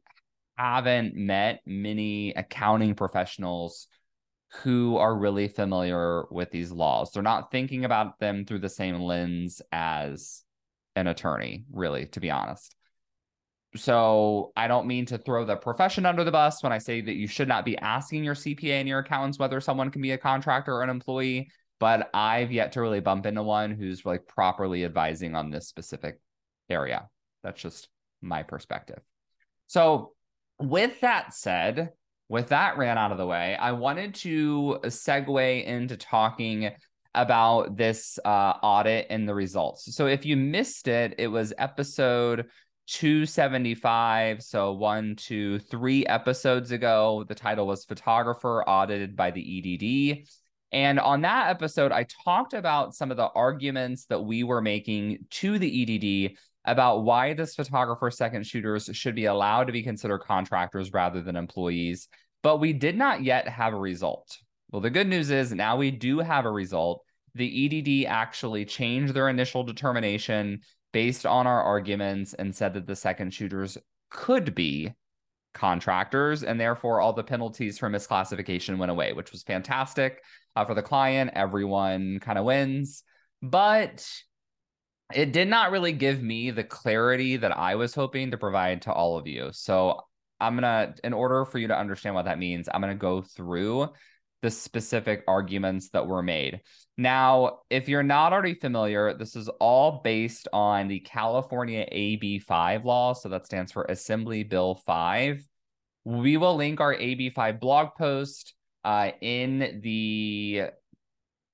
haven't 0.56 1.14
met 1.14 1.60
many 1.66 2.32
accounting 2.32 2.94
professionals 2.94 3.88
who 4.62 4.96
are 4.96 5.18
really 5.18 5.48
familiar 5.48 6.24
with 6.30 6.50
these 6.50 6.72
laws. 6.72 7.12
They're 7.12 7.22
not 7.22 7.50
thinking 7.50 7.84
about 7.84 8.18
them 8.20 8.46
through 8.46 8.60
the 8.60 8.70
same 8.70 9.00
lens 9.00 9.60
as 9.70 10.44
an 10.98 11.06
attorney, 11.06 11.64
really, 11.72 12.06
to 12.06 12.20
be 12.20 12.30
honest 12.30 12.74
so 13.76 14.52
I 14.56 14.66
don't 14.66 14.86
mean 14.86 15.06
to 15.06 15.18
throw 15.18 15.44
the 15.44 15.56
profession 15.56 16.06
under 16.06 16.24
the 16.24 16.30
bus 16.30 16.62
when 16.62 16.72
I 16.72 16.78
say 16.78 17.00
that 17.00 17.14
you 17.14 17.26
should 17.26 17.48
not 17.48 17.64
be 17.64 17.76
asking 17.78 18.24
your 18.24 18.34
CPA 18.34 18.80
and 18.80 18.88
your 18.88 19.00
accountants 19.00 19.38
whether 19.38 19.60
someone 19.60 19.90
can 19.90 20.00
be 20.00 20.12
a 20.12 20.18
contractor 20.18 20.74
or 20.74 20.82
an 20.82 20.90
employee, 20.90 21.50
but 21.78 22.08
I've 22.14 22.50
yet 22.50 22.72
to 22.72 22.80
really 22.80 23.00
bump 23.00 23.26
into 23.26 23.42
one 23.42 23.72
who's 23.72 24.06
like 24.06 24.26
properly 24.26 24.84
advising 24.84 25.34
on 25.34 25.50
this 25.50 25.68
specific 25.68 26.18
area. 26.70 27.08
That's 27.42 27.60
just 27.60 27.88
my 28.22 28.42
perspective. 28.42 29.00
So, 29.66 30.12
with 30.58 31.00
that 31.02 31.34
said, 31.34 31.90
with 32.28 32.48
that 32.48 32.78
ran 32.78 32.98
out 32.98 33.12
of 33.12 33.18
the 33.18 33.26
way, 33.26 33.54
I 33.54 33.72
wanted 33.72 34.14
to 34.16 34.80
segue 34.84 35.64
into 35.64 35.96
talking 35.96 36.70
about 37.18 37.76
this 37.76 38.18
uh, 38.24 38.54
audit 38.62 39.06
and 39.10 39.28
the 39.28 39.34
results. 39.34 39.94
So, 39.94 40.06
if 40.06 40.24
you 40.24 40.36
missed 40.36 40.88
it, 40.88 41.14
it 41.18 41.28
was 41.28 41.52
episode 41.58 42.46
275 42.88 44.42
so 44.42 44.72
one 44.72 45.14
two 45.14 45.58
three 45.58 46.06
episodes 46.06 46.70
ago. 46.70 47.24
The 47.28 47.34
title 47.34 47.66
was 47.66 47.84
photographer 47.84 48.64
audited 48.66 49.14
by 49.14 49.30
the 49.30 49.42
edd 49.42 50.24
and 50.72 51.00
on 51.00 51.22
that 51.22 51.48
episode 51.48 51.92
i 51.92 52.06
talked 52.24 52.52
about 52.52 52.94
some 52.94 53.10
of 53.10 53.16
the 53.16 53.28
arguments 53.34 54.04
that 54.06 54.20
we 54.20 54.42
were 54.42 54.60
making 54.60 55.18
to 55.30 55.58
the 55.58 55.82
edd 55.82 56.36
about 56.64 57.04
why 57.04 57.32
this 57.32 57.54
photographer 57.54 58.10
second 58.10 58.46
shooters 58.46 58.90
should 58.92 59.14
be 59.14 59.26
allowed 59.26 59.64
to 59.64 59.72
be 59.72 59.82
considered 59.82 60.18
contractors 60.18 60.92
rather 60.92 61.22
than 61.22 61.36
employees 61.36 62.08
but 62.42 62.58
we 62.58 62.72
did 62.72 62.96
not 62.96 63.22
yet 63.22 63.48
have 63.48 63.72
a 63.72 63.78
result. 63.78 64.38
Well 64.70 64.82
the 64.82 64.90
good 64.90 65.08
news 65.08 65.30
is 65.30 65.52
now 65.52 65.76
we 65.76 65.90
do 65.90 66.18
have 66.18 66.44
a 66.44 66.50
result 66.50 67.04
the 67.38 68.04
edd 68.04 68.06
actually 68.08 68.64
changed 68.64 69.14
their 69.14 69.28
initial 69.28 69.64
determination 69.64 70.60
based 70.92 71.24
on 71.26 71.46
our 71.46 71.62
arguments 71.62 72.34
and 72.34 72.54
said 72.54 72.74
that 72.74 72.86
the 72.86 72.96
second 72.96 73.32
shooters 73.32 73.78
could 74.10 74.54
be 74.54 74.92
contractors, 75.54 76.44
and 76.44 76.60
therefore 76.60 77.00
all 77.00 77.12
the 77.12 77.24
penalties 77.24 77.78
for 77.78 77.90
misclassification 77.90 78.78
went 78.78 78.90
away, 78.90 79.12
which 79.12 79.32
was 79.32 79.42
fantastic 79.42 80.22
uh, 80.56 80.64
for 80.64 80.74
the 80.74 80.82
client. 80.82 81.30
Everyone 81.34 82.18
kind 82.20 82.38
of 82.38 82.44
wins, 82.44 83.02
but 83.42 84.08
it 85.14 85.32
did 85.32 85.48
not 85.48 85.70
really 85.70 85.92
give 85.92 86.22
me 86.22 86.50
the 86.50 86.64
clarity 86.64 87.38
that 87.38 87.56
I 87.56 87.76
was 87.76 87.94
hoping 87.94 88.30
to 88.30 88.38
provide 88.38 88.82
to 88.82 88.92
all 88.92 89.16
of 89.16 89.26
you. 89.26 89.48
So 89.52 90.00
I'm 90.40 90.54
gonna, 90.54 90.94
in 91.02 91.12
order 91.12 91.44
for 91.44 91.58
you 91.58 91.68
to 91.68 91.78
understand 91.78 92.14
what 92.14 92.26
that 92.26 92.38
means, 92.38 92.68
I'm 92.72 92.80
gonna 92.80 92.94
go 92.94 93.22
through 93.22 93.88
the 94.42 94.50
specific 94.50 95.24
arguments 95.26 95.90
that 95.90 96.06
were 96.06 96.22
made. 96.22 96.60
Now, 96.96 97.60
if 97.70 97.88
you're 97.88 98.02
not 98.02 98.32
already 98.32 98.54
familiar, 98.54 99.14
this 99.14 99.36
is 99.36 99.48
all 99.60 100.00
based 100.02 100.48
on 100.52 100.88
the 100.88 101.00
California 101.00 101.86
AB5 101.92 102.84
law. 102.84 103.12
So 103.12 103.28
that 103.30 103.46
stands 103.46 103.72
for 103.72 103.84
Assembly 103.84 104.44
Bill 104.44 104.76
5. 104.86 105.46
We 106.04 106.36
will 106.36 106.56
link 106.56 106.80
our 106.80 106.94
AB5 106.94 107.60
blog 107.60 107.94
post 107.96 108.54
uh, 108.84 109.10
in 109.20 109.80
the 109.82 110.70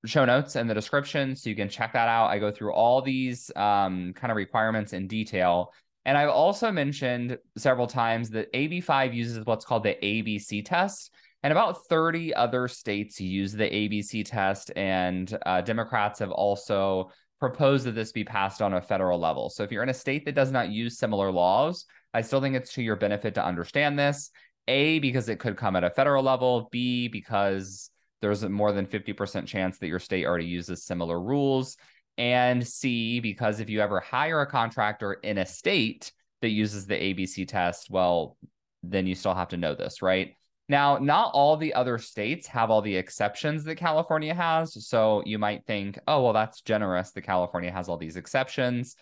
show 0.05 0.25
notes 0.25 0.55
and 0.55 0.69
the 0.69 0.73
description 0.73 1.35
so 1.35 1.49
you 1.49 1.55
can 1.55 1.69
check 1.69 1.93
that 1.93 2.07
out. 2.07 2.27
I 2.27 2.39
go 2.39 2.51
through 2.51 2.73
all 2.73 3.01
these 3.01 3.51
um, 3.55 4.13
kind 4.13 4.31
of 4.31 4.37
requirements 4.37 4.93
in 4.93 5.07
detail. 5.07 5.73
And 6.05 6.17
I've 6.17 6.29
also 6.29 6.71
mentioned 6.71 7.39
several 7.57 7.87
times 7.87 8.29
that 8.31 8.53
AB5 8.53 9.13
uses 9.13 9.45
what's 9.45 9.65
called 9.65 9.83
the 9.83 9.97
ABC 10.01 10.63
test. 10.63 11.11
And 11.45 11.51
about 11.51 11.85
30 11.85 12.33
other 12.33 12.67
states 12.67 13.21
use 13.21 13.53
the 13.53 13.65
ABC 13.65 14.25
test, 14.25 14.71
and 14.75 15.37
uh, 15.45 15.61
Democrats 15.61 16.17
have 16.17 16.31
also 16.31 17.11
proposed 17.39 17.85
that 17.85 17.91
this 17.91 18.11
be 18.11 18.23
passed 18.23 18.63
on 18.63 18.73
a 18.73 18.81
federal 18.81 19.19
level. 19.19 19.51
So 19.51 19.61
if 19.61 19.71
you're 19.71 19.83
in 19.83 19.89
a 19.89 19.93
state 19.93 20.25
that 20.25 20.33
does 20.33 20.51
not 20.51 20.71
use 20.71 20.97
similar 20.97 21.31
laws, 21.31 21.85
I 22.15 22.21
still 22.21 22.41
think 22.41 22.55
it's 22.55 22.73
to 22.73 22.81
your 22.81 22.95
benefit 22.95 23.35
to 23.35 23.45
understand 23.45 23.99
this. 23.99 24.31
A, 24.67 24.97
because 24.97 25.29
it 25.29 25.37
could 25.37 25.55
come 25.55 25.75
at 25.75 25.83
a 25.83 25.91
federal 25.91 26.23
level. 26.23 26.67
B, 26.71 27.09
because 27.09 27.91
there's 28.21 28.41
a 28.41 28.49
more 28.49 28.71
than 28.71 28.87
50% 28.87 29.45
chance 29.45 29.77
that 29.77 29.87
your 29.87 29.99
state 29.99 30.25
already 30.25 30.47
uses 30.47 30.83
similar 30.83 31.21
rules. 31.21 31.77
And 32.17 32.67
C, 32.67 33.19
because 33.19 33.59
if 33.59 33.69
you 33.69 33.81
ever 33.81 33.99
hire 33.99 34.41
a 34.41 34.47
contractor 34.47 35.13
in 35.13 35.37
a 35.37 35.45
state 35.45 36.11
that 36.41 36.49
uses 36.49 36.87
the 36.87 36.95
ABC 36.95 37.47
test, 37.47 37.91
well, 37.91 38.35
then 38.81 39.05
you 39.05 39.13
still 39.13 39.35
have 39.35 39.49
to 39.49 39.57
know 39.57 39.75
this, 39.75 40.01
right? 40.01 40.33
Now, 40.67 40.97
not 40.97 41.31
all 41.33 41.57
the 41.57 41.73
other 41.75 41.97
states 41.97 42.47
have 42.47 42.71
all 42.71 42.81
the 42.81 42.95
exceptions 42.95 43.63
that 43.65 43.75
California 43.75 44.33
has. 44.33 44.87
So 44.87 45.21
you 45.25 45.37
might 45.37 45.65
think, 45.65 45.99
oh, 46.07 46.23
well, 46.23 46.33
that's 46.33 46.61
generous 46.61 47.11
that 47.11 47.21
California 47.21 47.71
has 47.71 47.87
all 47.87 47.97
these 47.97 48.15
exceptions. 48.15 48.95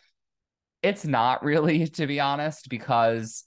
It's 0.82 1.06
not 1.06 1.44
really, 1.44 1.88
to 2.00 2.08
be 2.08 2.20
honest, 2.20 2.68
because 2.70 3.46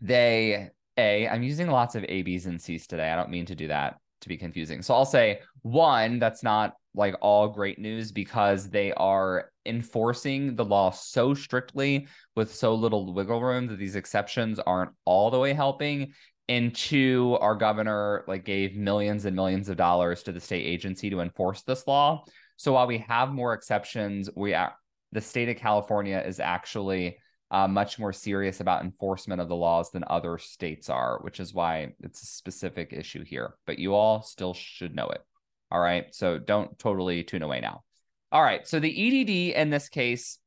they, 0.00 0.70
A, 0.96 1.26
I'm 1.26 1.42
using 1.42 1.68
lots 1.68 1.96
of 1.96 2.04
A, 2.08 2.22
B's, 2.22 2.46
and 2.46 2.62
C's 2.62 2.86
today. 2.86 3.10
I 3.10 3.16
don't 3.16 3.30
mean 3.30 3.46
to 3.46 3.56
do 3.56 3.68
that 3.68 3.96
to 4.20 4.28
be 4.28 4.36
confusing. 4.36 4.82
So 4.82 4.94
I'll 4.94 5.04
say 5.04 5.40
one, 5.62 6.20
that's 6.20 6.42
not 6.42 6.74
like 6.94 7.14
all 7.20 7.48
great 7.48 7.78
news 7.78 8.12
because 8.12 8.70
they 8.70 8.92
are 8.92 9.50
enforcing 9.66 10.56
the 10.56 10.64
law 10.64 10.90
so 10.90 11.34
strictly 11.34 12.06
with 12.34 12.54
so 12.54 12.74
little 12.74 13.12
wiggle 13.12 13.42
room 13.42 13.66
that 13.66 13.78
these 13.78 13.96
exceptions 13.96 14.58
aren't 14.60 14.92
all 15.04 15.30
the 15.30 15.38
way 15.38 15.52
helping 15.52 16.12
and 16.48 16.74
two, 16.74 17.36
our 17.40 17.54
governor 17.54 18.24
like 18.28 18.44
gave 18.44 18.76
millions 18.76 19.24
and 19.24 19.34
millions 19.34 19.68
of 19.68 19.76
dollars 19.76 20.22
to 20.24 20.32
the 20.32 20.40
state 20.40 20.64
agency 20.64 21.10
to 21.10 21.20
enforce 21.20 21.62
this 21.62 21.86
law. 21.86 22.24
So 22.56 22.72
while 22.72 22.86
we 22.86 22.98
have 22.98 23.30
more 23.30 23.52
exceptions, 23.52 24.30
we 24.34 24.54
are, 24.54 24.74
the 25.12 25.20
state 25.20 25.48
of 25.48 25.56
California 25.56 26.22
is 26.24 26.40
actually 26.40 27.18
uh, 27.50 27.68
much 27.68 27.98
more 27.98 28.12
serious 28.12 28.60
about 28.60 28.82
enforcement 28.82 29.40
of 29.40 29.48
the 29.48 29.56
laws 29.56 29.90
than 29.90 30.04
other 30.06 30.38
states 30.38 30.88
are, 30.88 31.18
which 31.22 31.40
is 31.40 31.54
why 31.54 31.92
it's 32.00 32.22
a 32.22 32.26
specific 32.26 32.92
issue 32.92 33.24
here. 33.24 33.54
But 33.66 33.78
you 33.78 33.94
all 33.94 34.22
still 34.22 34.54
should 34.54 34.94
know 34.94 35.06
it. 35.08 35.22
All 35.70 35.80
right. 35.80 36.14
So 36.14 36.38
don't 36.38 36.78
totally 36.78 37.24
tune 37.24 37.42
away 37.42 37.60
now. 37.60 37.82
All 38.32 38.42
right. 38.42 38.66
So 38.66 38.78
the 38.80 38.90
EDD 38.90 39.56
in 39.56 39.70
this 39.70 39.88
case 39.88 40.38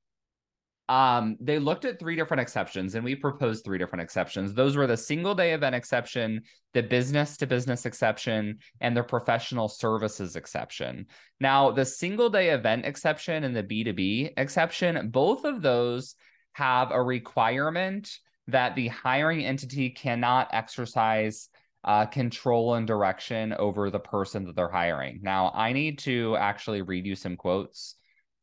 um, 0.89 1.37
they 1.39 1.59
looked 1.59 1.85
at 1.85 1.99
three 1.99 2.15
different 2.15 2.41
exceptions 2.41 2.95
and 2.95 3.05
we 3.05 3.15
proposed 3.15 3.63
three 3.63 3.77
different 3.77 4.01
exceptions. 4.01 4.55
Those 4.55 4.75
were 4.75 4.87
the 4.87 4.97
single 4.97 5.35
day 5.35 5.53
event 5.53 5.75
exception, 5.75 6.41
the 6.73 6.81
business 6.81 7.37
to 7.37 7.47
business 7.47 7.85
exception, 7.85 8.57
and 8.81 8.97
the 8.97 9.03
professional 9.03 9.67
services 9.67 10.35
exception. 10.35 11.05
Now, 11.39 11.69
the 11.69 11.85
single 11.85 12.31
day 12.31 12.49
event 12.49 12.85
exception 12.85 13.43
and 13.43 13.55
the 13.55 13.63
B2B 13.63 14.33
exception, 14.35 15.11
both 15.11 15.45
of 15.45 15.61
those 15.61 16.15
have 16.53 16.89
a 16.89 17.01
requirement 17.01 18.11
that 18.47 18.75
the 18.75 18.87
hiring 18.87 19.45
entity 19.45 19.91
cannot 19.91 20.49
exercise 20.53 21.49
uh, 21.83 22.07
control 22.07 22.73
and 22.73 22.87
direction 22.87 23.53
over 23.53 23.91
the 23.91 23.99
person 23.99 24.45
that 24.45 24.55
they're 24.55 24.71
hiring. 24.71 25.19
Now, 25.21 25.51
I 25.53 25.71
need 25.71 25.99
to 25.99 26.35
actually 26.37 26.81
read 26.81 27.05
you 27.05 27.15
some 27.15 27.37
quotes 27.37 27.95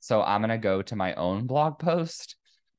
so 0.07 0.23
I'm 0.23 0.41
gonna 0.41 0.57
go 0.57 0.83
to 0.83 0.95
my 0.95 1.15
own 1.15 1.47
blog 1.49 1.81
post, 1.81 2.36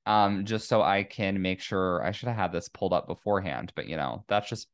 um, 0.07 0.45
just 0.45 0.69
so 0.69 0.81
I 0.81 1.03
can 1.03 1.41
make 1.41 1.59
sure. 1.59 2.03
I 2.03 2.11
should 2.11 2.29
have 2.29 2.37
had 2.37 2.51
this 2.51 2.69
pulled 2.69 2.93
up 2.93 3.07
beforehand, 3.07 3.73
but 3.75 3.87
you 3.87 3.97
know 3.97 4.23
that's 4.27 4.49
just 4.49 4.67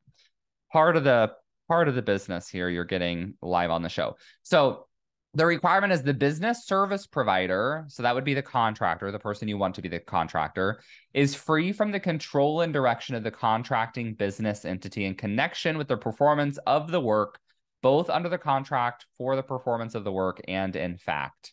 part 0.72 0.96
of 0.96 1.04
the 1.04 1.32
part 1.68 1.88
of 1.88 1.94
the 1.94 2.02
business 2.02 2.48
here. 2.48 2.68
You're 2.68 2.84
getting 2.84 3.34
live 3.42 3.70
on 3.70 3.82
the 3.82 3.88
show. 3.88 4.16
So 4.42 4.86
the 5.34 5.44
requirement 5.44 5.92
is 5.92 6.04
the 6.04 6.14
business 6.14 6.64
service 6.64 7.08
provider, 7.08 7.84
so 7.88 8.04
that 8.04 8.14
would 8.14 8.24
be 8.24 8.34
the 8.34 8.42
contractor, 8.42 9.10
the 9.10 9.18
person 9.18 9.48
you 9.48 9.58
want 9.58 9.74
to 9.74 9.82
be 9.82 9.88
the 9.88 9.98
contractor, 9.98 10.80
is 11.12 11.34
free 11.34 11.72
from 11.72 11.90
the 11.90 11.98
control 11.98 12.60
and 12.60 12.72
direction 12.72 13.16
of 13.16 13.24
the 13.24 13.32
contracting 13.32 14.14
business 14.14 14.64
entity 14.64 15.04
in 15.04 15.16
connection 15.16 15.76
with 15.76 15.88
the 15.88 15.96
performance 15.96 16.58
of 16.68 16.92
the 16.92 17.00
work, 17.00 17.40
both 17.82 18.08
under 18.08 18.28
the 18.28 18.38
contract 18.38 19.06
for 19.18 19.34
the 19.34 19.42
performance 19.42 19.96
of 19.96 20.04
the 20.04 20.12
work 20.12 20.40
and 20.46 20.76
in 20.76 20.96
fact. 20.96 21.52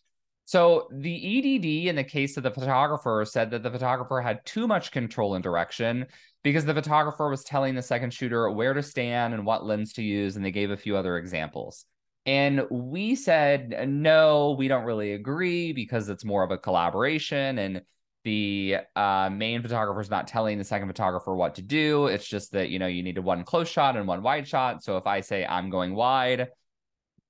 So 0.52 0.86
the 0.92 1.16
EDD 1.38 1.88
in 1.88 1.96
the 1.96 2.04
case 2.04 2.36
of 2.36 2.42
the 2.42 2.50
photographer 2.50 3.24
said 3.26 3.50
that 3.52 3.62
the 3.62 3.70
photographer 3.70 4.20
had 4.20 4.44
too 4.44 4.66
much 4.66 4.92
control 4.92 5.34
and 5.34 5.42
direction 5.42 6.04
because 6.44 6.66
the 6.66 6.74
photographer 6.74 7.30
was 7.30 7.42
telling 7.42 7.74
the 7.74 7.80
second 7.80 8.12
shooter 8.12 8.50
where 8.50 8.74
to 8.74 8.82
stand 8.82 9.32
and 9.32 9.46
what 9.46 9.64
lens 9.64 9.94
to 9.94 10.02
use, 10.02 10.36
and 10.36 10.44
they 10.44 10.50
gave 10.50 10.70
a 10.70 10.76
few 10.76 10.94
other 10.94 11.16
examples. 11.16 11.86
And 12.26 12.66
we 12.70 13.14
said, 13.14 13.88
no, 13.88 14.54
we 14.58 14.68
don't 14.68 14.84
really 14.84 15.14
agree 15.14 15.72
because 15.72 16.10
it's 16.10 16.22
more 16.22 16.44
of 16.44 16.50
a 16.50 16.58
collaboration 16.58 17.58
and 17.58 17.80
the 18.24 18.76
uh, 18.94 19.30
main 19.32 19.62
photographer 19.62 20.02
is 20.02 20.10
not 20.10 20.28
telling 20.28 20.58
the 20.58 20.64
second 20.64 20.86
photographer 20.86 21.34
what 21.34 21.54
to 21.54 21.62
do. 21.62 22.08
It's 22.08 22.28
just 22.28 22.52
that, 22.52 22.68
you 22.68 22.78
know, 22.78 22.88
you 22.88 23.02
need 23.02 23.16
a 23.16 23.22
one 23.22 23.42
close 23.44 23.70
shot 23.70 23.96
and 23.96 24.06
one 24.06 24.22
wide 24.22 24.46
shot. 24.46 24.84
So 24.84 24.98
if 24.98 25.06
I 25.06 25.22
say 25.22 25.46
I'm 25.46 25.70
going 25.70 25.94
wide, 25.94 26.48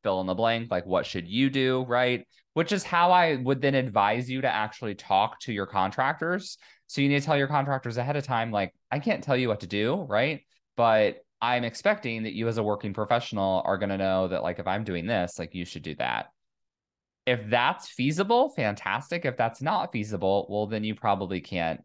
fill 0.02 0.20
in 0.20 0.26
the 0.26 0.34
blank, 0.34 0.70
like 0.70 0.86
what 0.86 1.06
should 1.06 1.28
you 1.28 1.50
do? 1.50 1.84
Right 1.88 2.26
which 2.54 2.72
is 2.72 2.82
how 2.82 3.12
I 3.12 3.36
would 3.36 3.60
then 3.60 3.74
advise 3.74 4.30
you 4.30 4.42
to 4.42 4.48
actually 4.48 4.94
talk 4.94 5.40
to 5.40 5.52
your 5.52 5.66
contractors. 5.66 6.58
So 6.86 7.00
you 7.00 7.08
need 7.08 7.20
to 7.20 7.24
tell 7.24 7.36
your 7.36 7.48
contractors 7.48 7.96
ahead 7.96 8.16
of 8.16 8.24
time, 8.24 8.50
like, 8.50 8.74
I 8.90 8.98
can't 8.98 9.24
tell 9.24 9.36
you 9.36 9.48
what 9.48 9.60
to 9.60 9.66
do, 9.66 10.02
right? 10.02 10.42
But 10.76 11.24
I'm 11.40 11.64
expecting 11.64 12.24
that 12.24 12.34
you, 12.34 12.48
as 12.48 12.58
a 12.58 12.62
working 12.62 12.92
professional, 12.92 13.62
are 13.64 13.78
going 13.78 13.88
to 13.88 13.96
know 13.96 14.28
that, 14.28 14.42
like, 14.42 14.58
if 14.58 14.66
I'm 14.66 14.84
doing 14.84 15.06
this, 15.06 15.38
like, 15.38 15.54
you 15.54 15.64
should 15.64 15.82
do 15.82 15.94
that. 15.96 16.26
If 17.24 17.48
that's 17.48 17.88
feasible, 17.88 18.50
fantastic. 18.50 19.24
If 19.24 19.36
that's 19.36 19.62
not 19.62 19.92
feasible, 19.92 20.46
well, 20.50 20.66
then 20.66 20.84
you 20.84 20.94
probably 20.94 21.40
can't 21.40 21.80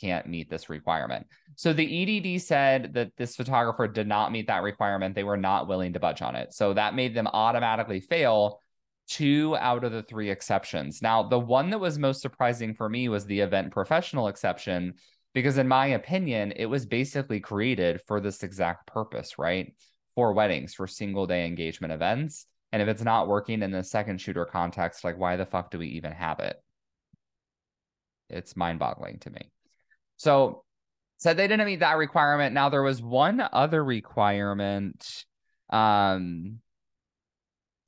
can't 0.00 0.26
meet 0.26 0.50
this 0.50 0.68
requirement. 0.68 1.26
So 1.56 1.72
the 1.72 2.20
EDD 2.32 2.40
said 2.40 2.94
that 2.94 3.12
this 3.16 3.36
photographer 3.36 3.86
did 3.86 4.08
not 4.08 4.32
meet 4.32 4.48
that 4.48 4.62
requirement. 4.62 5.14
They 5.14 5.24
were 5.24 5.36
not 5.36 5.68
willing 5.68 5.92
to 5.92 6.00
budge 6.00 6.22
on 6.22 6.34
it. 6.34 6.52
So 6.52 6.74
that 6.74 6.94
made 6.94 7.14
them 7.14 7.26
automatically 7.26 8.00
fail 8.00 8.60
two 9.08 9.56
out 9.56 9.84
of 9.84 9.92
the 9.92 10.02
three 10.02 10.30
exceptions. 10.30 11.02
Now, 11.02 11.22
the 11.22 11.38
one 11.38 11.70
that 11.70 11.78
was 11.78 11.98
most 11.98 12.22
surprising 12.22 12.74
for 12.74 12.88
me 12.88 13.08
was 13.08 13.26
the 13.26 13.40
event 13.40 13.72
professional 13.72 14.28
exception, 14.28 14.94
because 15.34 15.58
in 15.58 15.68
my 15.68 15.88
opinion, 15.88 16.52
it 16.56 16.66
was 16.66 16.86
basically 16.86 17.40
created 17.40 18.00
for 18.02 18.20
this 18.20 18.42
exact 18.42 18.86
purpose, 18.86 19.38
right? 19.38 19.74
For 20.14 20.32
weddings, 20.32 20.74
for 20.74 20.86
single 20.86 21.26
day 21.26 21.46
engagement 21.46 21.92
events. 21.92 22.46
And 22.72 22.80
if 22.80 22.88
it's 22.88 23.02
not 23.02 23.28
working 23.28 23.62
in 23.62 23.70
the 23.70 23.84
second 23.84 24.20
shooter 24.20 24.46
context, 24.46 25.04
like 25.04 25.18
why 25.18 25.36
the 25.36 25.46
fuck 25.46 25.70
do 25.70 25.78
we 25.78 25.88
even 25.88 26.12
have 26.12 26.40
it? 26.40 26.56
It's 28.30 28.56
mind 28.56 28.78
boggling 28.78 29.18
to 29.20 29.30
me. 29.30 29.50
So, 30.22 30.62
said 31.18 31.36
they 31.36 31.48
didn't 31.48 31.66
meet 31.66 31.80
that 31.80 31.96
requirement. 31.96 32.54
Now, 32.54 32.68
there 32.68 32.82
was 32.82 33.02
one 33.02 33.42
other 33.52 33.82
requirement. 33.82 35.24
Um, 35.70 36.60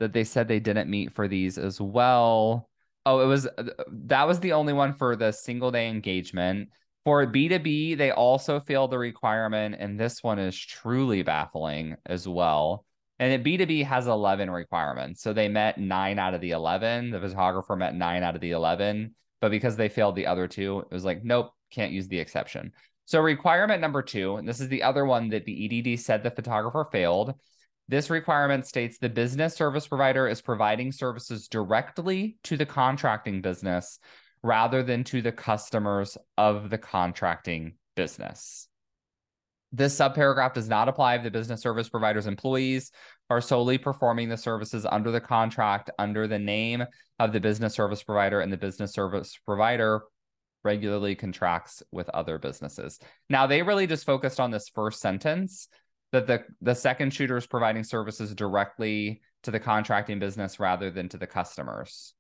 that 0.01 0.13
they 0.13 0.25
said 0.25 0.49
they 0.49 0.59
didn't 0.59 0.91
meet 0.91 1.15
for 1.15 1.29
these 1.29 1.59
as 1.59 1.81
well. 1.81 2.69
Oh, 3.07 3.21
it 3.21 3.27
was 3.27 3.47
that 3.89 4.27
was 4.27 4.41
the 4.41 4.53
only 4.53 4.73
one 4.73 4.95
for 4.95 5.15
the 5.15 5.31
single 5.31 5.71
day 5.71 5.89
engagement. 5.89 6.71
For 7.05 7.25
B2B, 7.27 7.99
they 7.99 8.11
also 8.11 8.59
failed 8.59 8.91
the 8.91 8.99
requirement, 8.99 9.77
and 9.79 10.01
this 10.01 10.23
one 10.23 10.39
is 10.39 10.59
truly 10.59 11.23
baffling 11.23 11.97
as 12.07 12.27
well. 12.27 12.85
And 13.19 13.45
B2B 13.45 13.85
has 13.85 14.07
11 14.07 14.51
requirements. 14.51 15.23
So 15.23 15.33
they 15.33 15.49
met 15.49 15.79
nine 15.79 16.19
out 16.19 16.35
of 16.35 16.41
the 16.41 16.51
11. 16.51 17.11
The 17.11 17.21
photographer 17.21 17.77
met 17.77 17.95
nine 17.95 18.23
out 18.25 18.35
of 18.35 18.41
the 18.41 18.51
11, 18.53 19.15
But 19.41 19.51
because 19.51 19.77
they 19.77 19.89
failed 19.89 20.17
the 20.17 20.27
other 20.27 20.49
two, 20.49 20.81
it 20.81 20.93
was 20.93 21.05
like, 21.05 21.23
nope, 21.23 21.53
can't 21.75 21.93
use 21.93 22.09
the 22.09 22.19
exception. 22.19 22.73
So, 23.07 23.21
requirement 23.21 23.81
number 23.81 24.03
two, 24.03 24.37
and 24.37 24.49
this 24.49 24.61
is 24.61 24.69
the 24.69 24.83
other 24.83 25.05
one 25.05 25.29
that 25.31 25.45
the 25.45 25.67
EDD 25.67 26.01
said 26.01 26.23
the 26.23 26.31
photographer 26.31 26.89
failed. 26.91 27.35
This 27.87 28.09
requirement 28.09 28.67
states 28.67 28.97
the 28.97 29.11
business 29.11 29.55
service 29.55 29.87
provider 29.87 30.27
is 30.27 30.41
providing 30.41 30.91
services 30.91 31.49
directly 31.49 32.39
to 32.45 32.57
the 32.57 32.65
contracting 32.65 33.43
business 33.43 33.99
rather 34.43 34.83
than 34.83 35.05
to 35.05 35.21
the 35.21 35.33
customers 35.33 36.17
of 36.39 36.71
the 36.71 36.79
contracting 36.79 37.75
business. 37.95 38.69
This 39.73 39.99
subparagraph 39.99 40.55
does 40.55 40.69
not 40.69 40.89
apply 40.89 41.17
if 41.17 41.25
the 41.25 41.31
business 41.31 41.61
service 41.61 41.89
provider's 41.89 42.29
employees 42.29 42.93
are 43.29 43.41
solely 43.41 43.77
performing 43.77 44.29
the 44.29 44.37
services 44.37 44.87
under 44.87 45.11
the 45.11 45.21
contract 45.21 45.91
under 45.99 46.29
the 46.29 46.39
name 46.39 46.85
of 47.19 47.33
the 47.33 47.41
business 47.41 47.75
service 47.75 48.03
provider 48.03 48.41
and 48.41 48.53
the 48.53 48.57
business 48.57 48.93
service 48.93 49.39
provider 49.45 50.03
regularly 50.65 51.15
contracts 51.15 51.83
with 51.93 52.09
other 52.11 52.39
businesses. 52.39 52.99
Now 53.29 53.47
they 53.47 53.63
really 53.63 53.87
just 53.87 54.07
focused 54.07 54.41
on 54.41 54.51
this 54.51 54.69
first 54.69 55.01
sentence 55.01 55.69
that 56.13 56.27
the 56.27 56.45
the 56.61 56.75
second 56.75 57.13
shooter 57.13 57.37
is 57.37 57.47
providing 57.47 57.85
services 57.85 58.35
directly 58.35 59.21
to 59.43 59.51
the 59.51 59.61
contracting 59.61 60.19
business 60.19 60.59
rather 60.59 60.91
than 60.91 61.09
to 61.11 61.19
the 61.19 61.27
customers. 61.27 62.15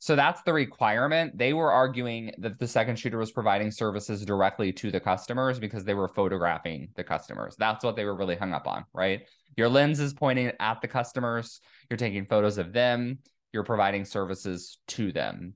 So 0.00 0.14
that's 0.14 0.42
the 0.42 0.52
requirement. 0.52 1.36
They 1.36 1.52
were 1.52 1.72
arguing 1.72 2.32
that 2.38 2.58
the 2.58 2.68
second 2.68 3.00
shooter 3.00 3.18
was 3.18 3.32
providing 3.32 3.72
services 3.72 4.24
directly 4.24 4.72
to 4.74 4.92
the 4.92 5.00
customers 5.00 5.58
because 5.58 5.84
they 5.84 5.94
were 5.94 6.06
photographing 6.06 6.90
the 6.94 7.02
customers. 7.02 7.56
That's 7.58 7.84
what 7.84 7.96
they 7.96 8.04
were 8.04 8.14
really 8.14 8.36
hung 8.36 8.52
up 8.52 8.68
on, 8.68 8.84
right? 8.92 9.22
Your 9.56 9.68
lens 9.68 9.98
is 9.98 10.14
pointing 10.14 10.52
at 10.60 10.80
the 10.80 10.86
customers, 10.86 11.60
you're 11.90 11.96
taking 11.96 12.26
photos 12.26 12.58
of 12.58 12.72
them, 12.72 13.18
you're 13.52 13.64
providing 13.64 14.04
services 14.04 14.78
to 14.88 15.10
them. 15.10 15.54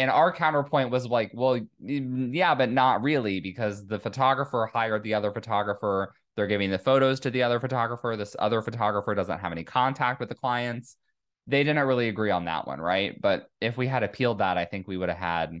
And 0.00 0.10
our 0.10 0.32
counterpoint 0.32 0.90
was 0.90 1.06
like, 1.06 1.30
well, 1.34 1.60
yeah, 1.80 2.54
but 2.54 2.70
not 2.70 3.02
really 3.02 3.40
because 3.40 3.86
the 3.86 3.98
photographer 3.98 4.68
hired 4.72 5.02
the 5.02 5.14
other 5.14 5.32
photographer. 5.32 6.14
They're 6.36 6.46
giving 6.46 6.70
the 6.70 6.78
photos 6.78 7.20
to 7.20 7.30
the 7.30 7.42
other 7.42 7.60
photographer. 7.60 8.16
This 8.16 8.34
other 8.38 8.62
photographer 8.62 9.14
doesn't 9.14 9.40
have 9.40 9.52
any 9.52 9.64
contact 9.64 10.20
with 10.20 10.28
the 10.28 10.34
clients 10.34 10.96
they 11.50 11.64
didn't 11.64 11.86
really 11.86 12.08
agree 12.08 12.30
on 12.30 12.44
that 12.44 12.66
one, 12.66 12.80
right? 12.80 13.20
But 13.20 13.50
if 13.60 13.76
we 13.76 13.88
had 13.88 14.04
appealed 14.04 14.38
that, 14.38 14.56
I 14.56 14.64
think 14.64 14.86
we 14.86 14.96
would 14.96 15.08
have 15.08 15.18
had, 15.18 15.60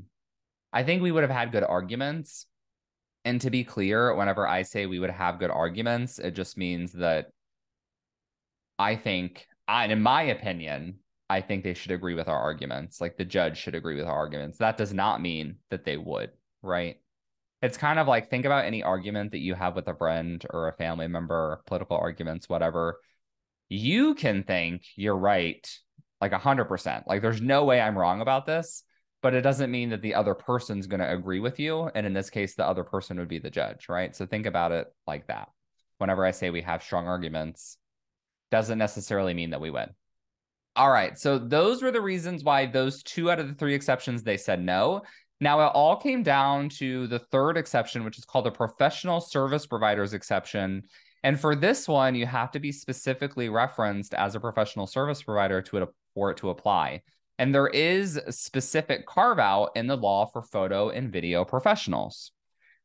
I 0.72 0.84
think 0.84 1.02
we 1.02 1.10
would 1.10 1.22
have 1.22 1.30
had 1.30 1.50
good 1.50 1.64
arguments. 1.64 2.46
And 3.24 3.40
to 3.40 3.50
be 3.50 3.64
clear, 3.64 4.14
whenever 4.14 4.46
I 4.46 4.62
say 4.62 4.86
we 4.86 5.00
would 5.00 5.10
have 5.10 5.40
good 5.40 5.50
arguments, 5.50 6.18
it 6.20 6.30
just 6.30 6.56
means 6.56 6.92
that 6.92 7.26
I 8.78 8.94
think, 8.94 9.46
and 9.66 9.90
in 9.90 10.00
my 10.00 10.22
opinion, 10.22 10.99
I 11.30 11.40
think 11.40 11.64
they 11.64 11.74
should 11.74 11.92
agree 11.92 12.14
with 12.14 12.28
our 12.28 12.38
arguments. 12.38 13.00
Like 13.00 13.16
the 13.16 13.24
judge 13.24 13.56
should 13.56 13.74
agree 13.74 13.96
with 13.96 14.04
our 14.04 14.16
arguments. 14.16 14.58
That 14.58 14.76
does 14.76 14.92
not 14.92 15.22
mean 15.22 15.56
that 15.70 15.84
they 15.84 15.96
would, 15.96 16.30
right? 16.60 16.96
It's 17.62 17.78
kind 17.78 17.98
of 17.98 18.08
like 18.08 18.28
think 18.28 18.44
about 18.44 18.64
any 18.64 18.82
argument 18.82 19.32
that 19.32 19.38
you 19.38 19.54
have 19.54 19.76
with 19.76 19.88
a 19.88 19.94
friend 19.94 20.44
or 20.50 20.68
a 20.68 20.76
family 20.76 21.08
member, 21.08 21.62
political 21.66 21.96
arguments, 21.96 22.48
whatever 22.48 23.00
you 23.70 24.14
can 24.16 24.42
think 24.42 24.82
you're 24.96 25.16
right 25.16 25.66
like 26.20 26.32
100%. 26.32 27.06
Like 27.06 27.22
there's 27.22 27.40
no 27.40 27.64
way 27.64 27.80
I'm 27.80 27.96
wrong 27.96 28.20
about 28.20 28.44
this, 28.44 28.82
but 29.22 29.32
it 29.32 29.40
doesn't 29.40 29.70
mean 29.70 29.90
that 29.90 30.02
the 30.02 30.14
other 30.14 30.34
person's 30.34 30.86
going 30.86 31.00
to 31.00 31.10
agree 31.10 31.40
with 31.40 31.58
you. 31.58 31.90
And 31.94 32.04
in 32.04 32.12
this 32.12 32.28
case, 32.28 32.54
the 32.54 32.66
other 32.66 32.84
person 32.84 33.18
would 33.18 33.28
be 33.28 33.38
the 33.38 33.48
judge, 33.48 33.88
right? 33.88 34.14
So 34.14 34.26
think 34.26 34.44
about 34.44 34.72
it 34.72 34.88
like 35.06 35.28
that. 35.28 35.48
Whenever 35.98 36.26
I 36.26 36.32
say 36.32 36.50
we 36.50 36.62
have 36.62 36.82
strong 36.82 37.06
arguments, 37.06 37.78
doesn't 38.50 38.78
necessarily 38.78 39.32
mean 39.32 39.50
that 39.50 39.60
we 39.60 39.70
win. 39.70 39.90
All 40.76 40.90
right. 40.90 41.18
So 41.18 41.38
those 41.38 41.82
were 41.82 41.90
the 41.90 42.00
reasons 42.00 42.44
why 42.44 42.66
those 42.66 43.02
two 43.02 43.30
out 43.30 43.40
of 43.40 43.48
the 43.48 43.54
three 43.54 43.74
exceptions 43.74 44.22
they 44.22 44.36
said 44.36 44.62
no. 44.62 45.02
Now 45.40 45.60
it 45.66 45.72
all 45.74 45.96
came 45.96 46.22
down 46.22 46.68
to 46.70 47.06
the 47.06 47.18
third 47.18 47.56
exception, 47.56 48.04
which 48.04 48.18
is 48.18 48.24
called 48.24 48.44
the 48.44 48.50
professional 48.50 49.20
service 49.20 49.66
providers 49.66 50.12
exception. 50.12 50.82
And 51.22 51.38
for 51.38 51.54
this 51.54 51.88
one, 51.88 52.14
you 52.14 52.26
have 52.26 52.50
to 52.52 52.60
be 52.60 52.72
specifically 52.72 53.48
referenced 53.48 54.14
as 54.14 54.34
a 54.34 54.40
professional 54.40 54.86
service 54.86 55.22
provider 55.22 55.60
to 55.62 55.78
it 55.78 55.88
for 56.14 56.30
it 56.30 56.36
to 56.38 56.50
apply. 56.50 57.02
And 57.38 57.54
there 57.54 57.68
is 57.68 58.20
specific 58.28 59.06
carve 59.06 59.38
out 59.38 59.70
in 59.74 59.86
the 59.86 59.96
law 59.96 60.26
for 60.26 60.42
photo 60.42 60.90
and 60.90 61.12
video 61.12 61.44
professionals. 61.44 62.32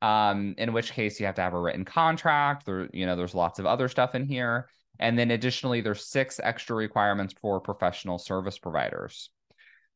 Um, 0.02 0.56
in 0.58 0.74
which 0.74 0.91
case 0.91 1.19
you 1.19 1.26
have 1.26 1.36
to 1.36 1.41
have 1.41 1.54
a 1.54 1.60
written 1.60 1.86
contract. 1.86 2.65
There, 2.65 2.89
you 2.93 3.06
know, 3.06 3.15
there's 3.15 3.34
lots 3.34 3.60
of 3.60 3.65
other 3.65 3.88
stuff 3.88 4.13
in 4.13 4.26
here. 4.26 4.69
And 5.00 5.18
then 5.18 5.32
additionally, 5.32 5.82
there's 5.82 6.06
six 6.06 6.40
extra 6.42 6.76
requirements 6.76 7.34
for 7.42 7.60
professional 7.60 8.18
service 8.18 8.58
providers. 8.58 9.30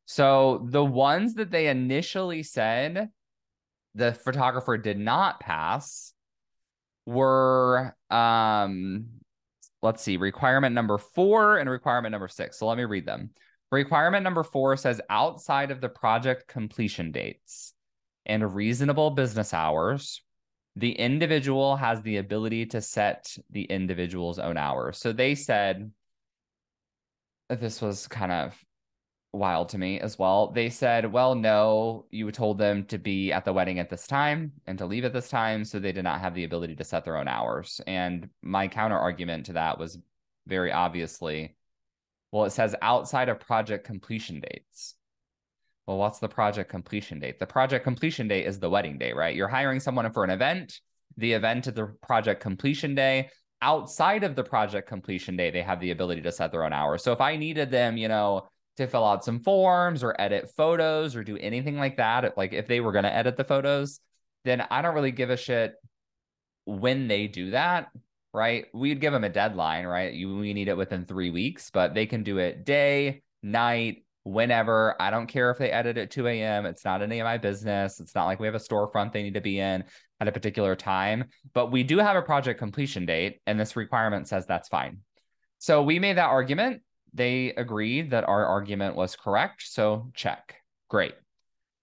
So 0.05 0.65
the 0.69 0.83
ones 0.83 1.35
that 1.35 1.51
they 1.51 1.67
initially 1.67 2.43
said 2.43 3.09
the 3.95 4.13
photographer 4.13 4.77
did 4.77 4.97
not 4.97 5.39
pass 5.39 6.13
were 7.05 7.95
um 8.09 9.05
let's 9.81 10.03
see 10.03 10.17
requirement 10.17 10.75
number 10.75 10.97
4 10.97 11.57
and 11.57 11.69
requirement 11.69 12.11
number 12.11 12.27
6 12.27 12.57
so 12.57 12.67
let 12.67 12.77
me 12.77 12.83
read 12.83 13.05
them 13.05 13.31
requirement 13.71 14.23
number 14.23 14.43
4 14.43 14.77
says 14.77 15.01
outside 15.09 15.71
of 15.71 15.81
the 15.81 15.89
project 15.89 16.47
completion 16.47 17.11
dates 17.11 17.73
and 18.25 18.53
reasonable 18.53 19.09
business 19.09 19.53
hours 19.53 20.21
the 20.75 20.91
individual 20.91 21.75
has 21.75 22.01
the 22.01 22.17
ability 22.17 22.65
to 22.65 22.81
set 22.81 23.35
the 23.49 23.63
individual's 23.63 24.39
own 24.39 24.57
hours 24.57 24.97
so 24.97 25.11
they 25.11 25.35
said 25.35 25.91
this 27.49 27.81
was 27.81 28.07
kind 28.07 28.31
of 28.31 28.55
wild 29.31 29.69
to 29.69 29.77
me 29.77 29.99
as 29.99 30.17
well. 30.17 30.51
They 30.51 30.69
said, 30.69 31.11
well, 31.11 31.35
no, 31.35 32.05
you 32.09 32.31
told 32.31 32.57
them 32.57 32.85
to 32.85 32.97
be 32.97 33.31
at 33.31 33.45
the 33.45 33.53
wedding 33.53 33.79
at 33.79 33.89
this 33.89 34.07
time 34.07 34.53
and 34.65 34.77
to 34.79 34.85
leave 34.85 35.05
at 35.05 35.13
this 35.13 35.29
time. 35.29 35.65
So 35.65 35.79
they 35.79 35.91
did 35.91 36.03
not 36.03 36.21
have 36.21 36.33
the 36.33 36.43
ability 36.43 36.75
to 36.77 36.83
set 36.83 37.05
their 37.05 37.17
own 37.17 37.27
hours. 37.27 37.81
And 37.85 38.29
my 38.41 38.67
counter 38.67 38.97
argument 38.97 39.47
to 39.47 39.53
that 39.53 39.77
was 39.77 39.97
very 40.47 40.71
obviously, 40.71 41.55
well, 42.31 42.45
it 42.45 42.51
says 42.51 42.75
outside 42.81 43.29
of 43.29 43.39
project 43.39 43.85
completion 43.85 44.39
dates. 44.39 44.95
Well, 45.89 45.97
what's 45.97 46.19
the 46.19 46.29
project 46.29 46.69
completion 46.69 47.19
date? 47.19 47.39
The 47.39 47.47
project 47.47 47.83
completion 47.83 48.27
date 48.27 48.45
is 48.45 48.59
the 48.59 48.69
wedding 48.69 48.99
day, 48.99 49.11
right? 49.11 49.35
You're 49.35 49.47
hiring 49.47 49.79
someone 49.79 50.13
for 50.13 50.23
an 50.23 50.29
event. 50.29 50.79
The 51.17 51.33
event 51.33 51.65
is 51.65 51.73
the 51.73 51.87
project 52.03 52.43
completion 52.43 52.93
day. 52.93 53.29
Outside 53.63 54.23
of 54.23 54.35
the 54.35 54.43
project 54.43 54.87
completion 54.87 55.35
day, 55.35 55.49
they 55.49 55.63
have 55.63 55.79
the 55.79 55.89
ability 55.89 56.21
to 56.21 56.31
set 56.31 56.51
their 56.51 56.63
own 56.63 56.73
hours. 56.73 57.01
So 57.03 57.11
if 57.11 57.21
I 57.21 57.37
needed 57.37 57.71
them, 57.71 57.97
you 57.97 58.07
know, 58.07 58.47
to 58.77 58.85
fill 58.85 59.03
out 59.03 59.25
some 59.25 59.39
forms 59.39 60.03
or 60.03 60.15
edit 60.21 60.51
photos 60.55 61.15
or 61.15 61.23
do 61.23 61.37
anything 61.37 61.79
like 61.79 61.97
that, 61.97 62.37
like 62.37 62.53
if 62.53 62.67
they 62.67 62.81
were 62.81 62.91
going 62.91 63.05
to 63.05 63.11
edit 63.11 63.35
the 63.35 63.43
photos, 63.43 63.99
then 64.45 64.63
I 64.69 64.83
don't 64.83 64.93
really 64.93 65.11
give 65.11 65.31
a 65.31 65.37
shit 65.37 65.73
when 66.65 67.07
they 67.07 67.25
do 67.25 67.49
that, 67.49 67.87
right? 68.31 68.67
We'd 68.75 69.01
give 69.01 69.11
them 69.11 69.23
a 69.23 69.29
deadline, 69.29 69.87
right? 69.87 70.13
You 70.13 70.37
we 70.37 70.53
need 70.53 70.67
it 70.67 70.77
within 70.77 71.07
3 71.07 71.31
weeks, 71.31 71.71
but 71.71 71.95
they 71.95 72.05
can 72.05 72.21
do 72.21 72.37
it 72.37 72.63
day, 72.63 73.23
night, 73.41 74.03
whenever. 74.29 74.95
I 75.01 75.09
don't 75.09 75.27
care 75.27 75.51
if 75.51 75.57
they 75.57 75.71
edit 75.71 75.97
at 75.97 76.11
2 76.11 76.27
a.m. 76.27 76.65
It's 76.65 76.85
not 76.85 77.01
any 77.01 77.19
of 77.19 77.25
my 77.25 77.37
business. 77.37 77.99
It's 77.99 78.15
not 78.15 78.25
like 78.25 78.39
we 78.39 78.47
have 78.47 78.55
a 78.55 78.59
storefront 78.59 79.13
they 79.13 79.23
need 79.23 79.33
to 79.33 79.41
be 79.41 79.59
in 79.59 79.83
at 80.19 80.27
a 80.27 80.31
particular 80.31 80.75
time, 80.75 81.25
but 81.53 81.71
we 81.71 81.83
do 81.83 81.97
have 81.97 82.15
a 82.15 82.21
project 82.21 82.59
completion 82.59 83.05
date, 83.05 83.39
and 83.47 83.59
this 83.59 83.75
requirement 83.75 84.27
says 84.27 84.45
that's 84.45 84.67
fine. 84.67 84.99
So 85.59 85.83
we 85.83 85.99
made 85.99 86.17
that 86.17 86.29
argument 86.29 86.81
they 87.13 87.49
agreed 87.55 88.11
that 88.11 88.27
our 88.27 88.45
argument 88.45 88.95
was 88.95 89.15
correct. 89.15 89.63
So 89.63 90.11
check. 90.13 90.55
Great. 90.89 91.13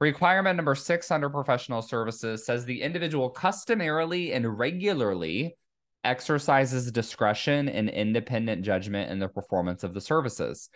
Requirement 0.01 0.57
number 0.57 0.75
six 0.75 1.11
under 1.11 1.31
professional 1.31 1.83
services 1.83 2.45
says 2.45 2.65
the 2.65 2.83
individual 2.83 3.31
customarily 3.31 4.33
and 4.33 4.59
regularly 4.59 5.57
exercises 6.05 6.93
discretion 6.93 7.69
and 7.69 7.89
independent 7.89 8.63
judgment 8.63 9.11
in 9.11 9.19
the 9.19 9.29
performance 9.29 9.85
of 9.85 9.95
the 9.95 10.01
services. 10.01 10.69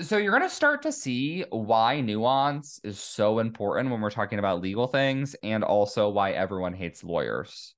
So 0.00 0.16
you're 0.16 0.36
going 0.36 0.48
to 0.48 0.54
start 0.54 0.82
to 0.82 0.92
see 0.92 1.44
why 1.50 2.00
nuance 2.00 2.80
is 2.82 2.98
so 2.98 3.40
important 3.40 3.90
when 3.90 4.00
we're 4.00 4.10
talking 4.10 4.38
about 4.38 4.62
legal 4.62 4.86
things 4.86 5.36
and 5.42 5.62
also 5.62 6.08
why 6.08 6.32
everyone 6.32 6.72
hates 6.72 7.04
lawyers. 7.04 7.74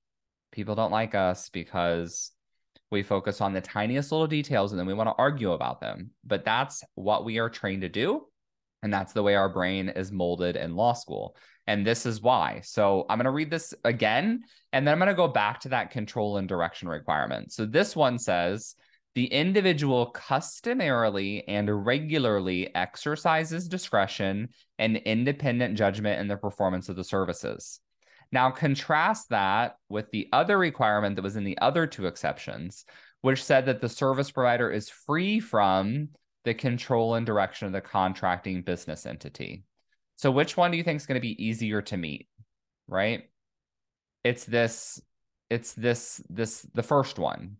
People 0.53 0.75
don't 0.75 0.93
like 0.93 1.13
us 1.13 1.49
because 1.49 2.31
we 2.89 3.03
focus 3.03 3.41
on 3.41 3.51
the 3.51 3.59
tiniest 3.59 4.13
little 4.13 4.27
details 4.27 4.71
and 4.71 4.79
then 4.79 4.87
we 4.87 4.93
want 4.93 5.09
to 5.09 5.15
argue 5.17 5.51
about 5.51 5.81
them. 5.81 6.11
But 6.23 6.45
that's 6.45 6.85
what 6.93 7.25
we 7.25 7.39
are 7.39 7.49
trained 7.49 7.81
to 7.81 7.89
do. 7.89 8.25
And 8.81 8.93
that's 8.93 9.11
the 9.11 9.23
way 9.23 9.35
our 9.35 9.49
brain 9.49 9.89
is 9.89 10.13
molded 10.13 10.55
in 10.55 10.73
law 10.73 10.93
school. 10.93 11.35
And 11.67 11.85
this 11.85 12.05
is 12.05 12.21
why. 12.21 12.61
So 12.63 13.05
I'm 13.09 13.17
going 13.17 13.25
to 13.25 13.31
read 13.31 13.49
this 13.49 13.73
again, 13.83 14.43
and 14.71 14.87
then 14.87 14.93
I'm 14.93 14.99
going 14.99 15.09
to 15.09 15.15
go 15.15 15.27
back 15.27 15.59
to 15.61 15.69
that 15.69 15.91
control 15.91 16.37
and 16.37 16.47
direction 16.47 16.87
requirement. 16.87 17.51
So 17.51 17.65
this 17.65 17.93
one 17.93 18.19
says 18.19 18.75
the 19.15 19.25
individual 19.25 20.07
customarily 20.07 21.47
and 21.47 21.85
regularly 21.85 22.73
exercises 22.75 23.67
discretion 23.69 24.49
and 24.77 24.97
independent 24.97 25.77
judgment 25.77 26.19
in 26.19 26.27
the 26.27 26.37
performance 26.37 26.89
of 26.89 26.97
the 26.97 27.03
services. 27.03 27.79
Now, 28.31 28.51
contrast 28.51 29.29
that 29.29 29.77
with 29.87 30.11
the 30.11 30.27
other 30.33 30.57
requirement 30.57 31.15
that 31.15 31.21
was 31.21 31.37
in 31.37 31.45
the 31.45 31.57
other 31.59 31.87
two 31.87 32.07
exceptions, 32.07 32.83
which 33.21 33.43
said 33.43 33.67
that 33.67 33.79
the 33.79 33.89
service 33.89 34.31
provider 34.31 34.69
is 34.69 34.89
free 34.89 35.39
from 35.39 36.09
the 36.43 36.53
control 36.53 37.15
and 37.15 37.25
direction 37.25 37.67
of 37.67 37.73
the 37.73 37.81
contracting 37.81 38.61
business 38.61 39.05
entity. 39.05 39.63
So 40.15 40.31
which 40.31 40.57
one 40.57 40.71
do 40.71 40.77
you 40.77 40.83
think 40.83 40.97
is 40.97 41.05
going 41.05 41.19
to 41.19 41.27
be 41.27 41.43
easier 41.43 41.81
to 41.83 41.97
meet? 41.97 42.27
Right? 42.87 43.29
It's 44.23 44.45
this 44.45 45.01
it's 45.49 45.73
this 45.73 46.21
this 46.29 46.65
the 46.73 46.83
first 46.83 47.19
one. 47.19 47.57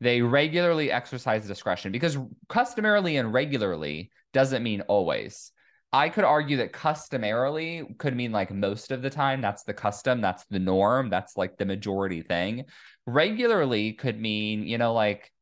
They 0.00 0.22
regularly 0.22 0.90
exercise 0.92 1.46
discretion 1.46 1.92
because 1.92 2.16
customarily 2.48 3.16
and 3.16 3.32
regularly 3.32 4.10
doesn't 4.32 4.62
mean 4.62 4.82
always. 4.82 5.52
I 5.92 6.10
could 6.10 6.24
argue 6.24 6.58
that 6.58 6.72
customarily 6.72 7.84
could 7.96 8.14
mean 8.14 8.30
like 8.30 8.52
most 8.52 8.90
of 8.90 9.00
the 9.00 9.10
time. 9.10 9.40
That's 9.40 9.62
the 9.62 9.72
custom. 9.72 10.20
That's 10.20 10.44
the 10.44 10.58
norm. 10.58 11.08
That's 11.08 11.36
like 11.36 11.56
the 11.56 11.64
majority 11.64 12.22
thing. 12.22 12.66
Regularly 13.06 13.94
could 13.94 14.20
mean, 14.20 14.66
you 14.66 14.76
know, 14.76 14.92
like 14.92 15.32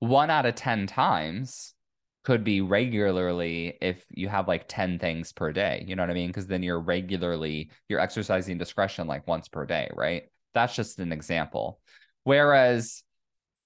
one 0.00 0.28
out 0.28 0.44
of 0.44 0.56
10 0.56 0.86
times 0.88 1.72
could 2.24 2.42
be 2.42 2.62
regularly 2.62 3.78
if 3.80 4.04
you 4.10 4.28
have 4.28 4.48
like 4.48 4.64
10 4.66 4.98
things 4.98 5.32
per 5.32 5.52
day. 5.52 5.84
You 5.86 5.94
know 5.94 6.02
what 6.02 6.10
I 6.10 6.14
mean? 6.14 6.30
Because 6.30 6.48
then 6.48 6.62
you're 6.62 6.80
regularly, 6.80 7.70
you're 7.88 8.00
exercising 8.00 8.58
discretion 8.58 9.06
like 9.06 9.28
once 9.28 9.46
per 9.46 9.66
day, 9.66 9.88
right? 9.94 10.24
That's 10.52 10.74
just 10.74 10.98
an 10.98 11.12
example. 11.12 11.80
Whereas 12.24 13.03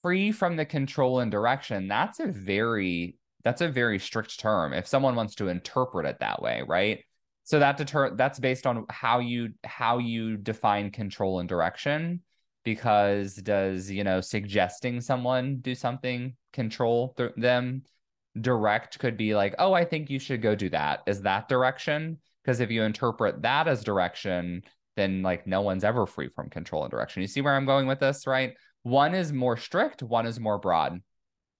free 0.02 0.32
from 0.32 0.56
the 0.56 0.64
control 0.64 1.20
and 1.20 1.30
direction, 1.30 1.88
that's 1.88 2.20
a 2.20 2.26
very 2.26 3.16
that's 3.44 3.61
a 3.61 3.68
very 3.68 3.98
strict 3.98 4.38
term 4.38 4.72
if 4.72 4.87
someone 4.87 5.14
wants 5.14 5.37
to 5.37 5.48
interpret 5.48 6.06
it 6.06 6.18
that 6.20 6.42
way 6.42 6.62
right? 6.66 7.00
So 7.44 7.58
that 7.61 7.78
deter 7.78 8.14
that's 8.14 8.38
based 8.38 8.66
on 8.66 8.84
how 8.90 9.20
you 9.20 9.54
how 9.64 9.98
you 9.98 10.37
define 10.37 10.90
control 10.90 11.40
and 11.40 11.48
direction 11.48 12.20
because 12.62 13.37
does 13.37 13.90
you 13.90 14.04
know 14.04 14.20
suggesting 14.20 15.00
someone 15.00 15.56
do 15.61 15.74
something 15.74 16.37
control 16.52 17.14
th- 17.16 17.32
them 17.38 17.84
direct 18.38 18.98
could 18.98 19.16
be 19.16 19.34
like 19.34 19.54
oh 19.58 19.72
i 19.72 19.84
think 19.84 20.11
you 20.11 20.18
should 20.18 20.42
go 20.42 20.54
do 20.54 20.68
that. 20.68 21.00
Is 21.06 21.22
that 21.22 21.48
direction? 21.48 22.18
Because 22.44 22.61
if 22.61 22.70
you 22.70 22.82
interpret 22.82 23.40
that 23.40 23.66
as 23.66 23.82
direction 23.82 24.62
then 24.96 25.22
like 25.22 25.46
no 25.46 25.62
one's 25.62 25.84
ever 25.84 26.06
free 26.06 26.28
from 26.28 26.50
control 26.50 26.82
and 26.82 26.90
direction. 26.90 27.22
You 27.22 27.28
see 27.28 27.40
where 27.40 27.54
i'm 27.54 27.64
going 27.64 27.87
with 27.87 28.00
this 28.00 28.26
right 28.26 28.52
one 28.88 29.14
is 29.14 29.33
more 29.33 29.57
strict 29.57 30.03
one 30.03 30.27
is 30.27 30.40
more 30.40 30.59
broad 30.59 31.01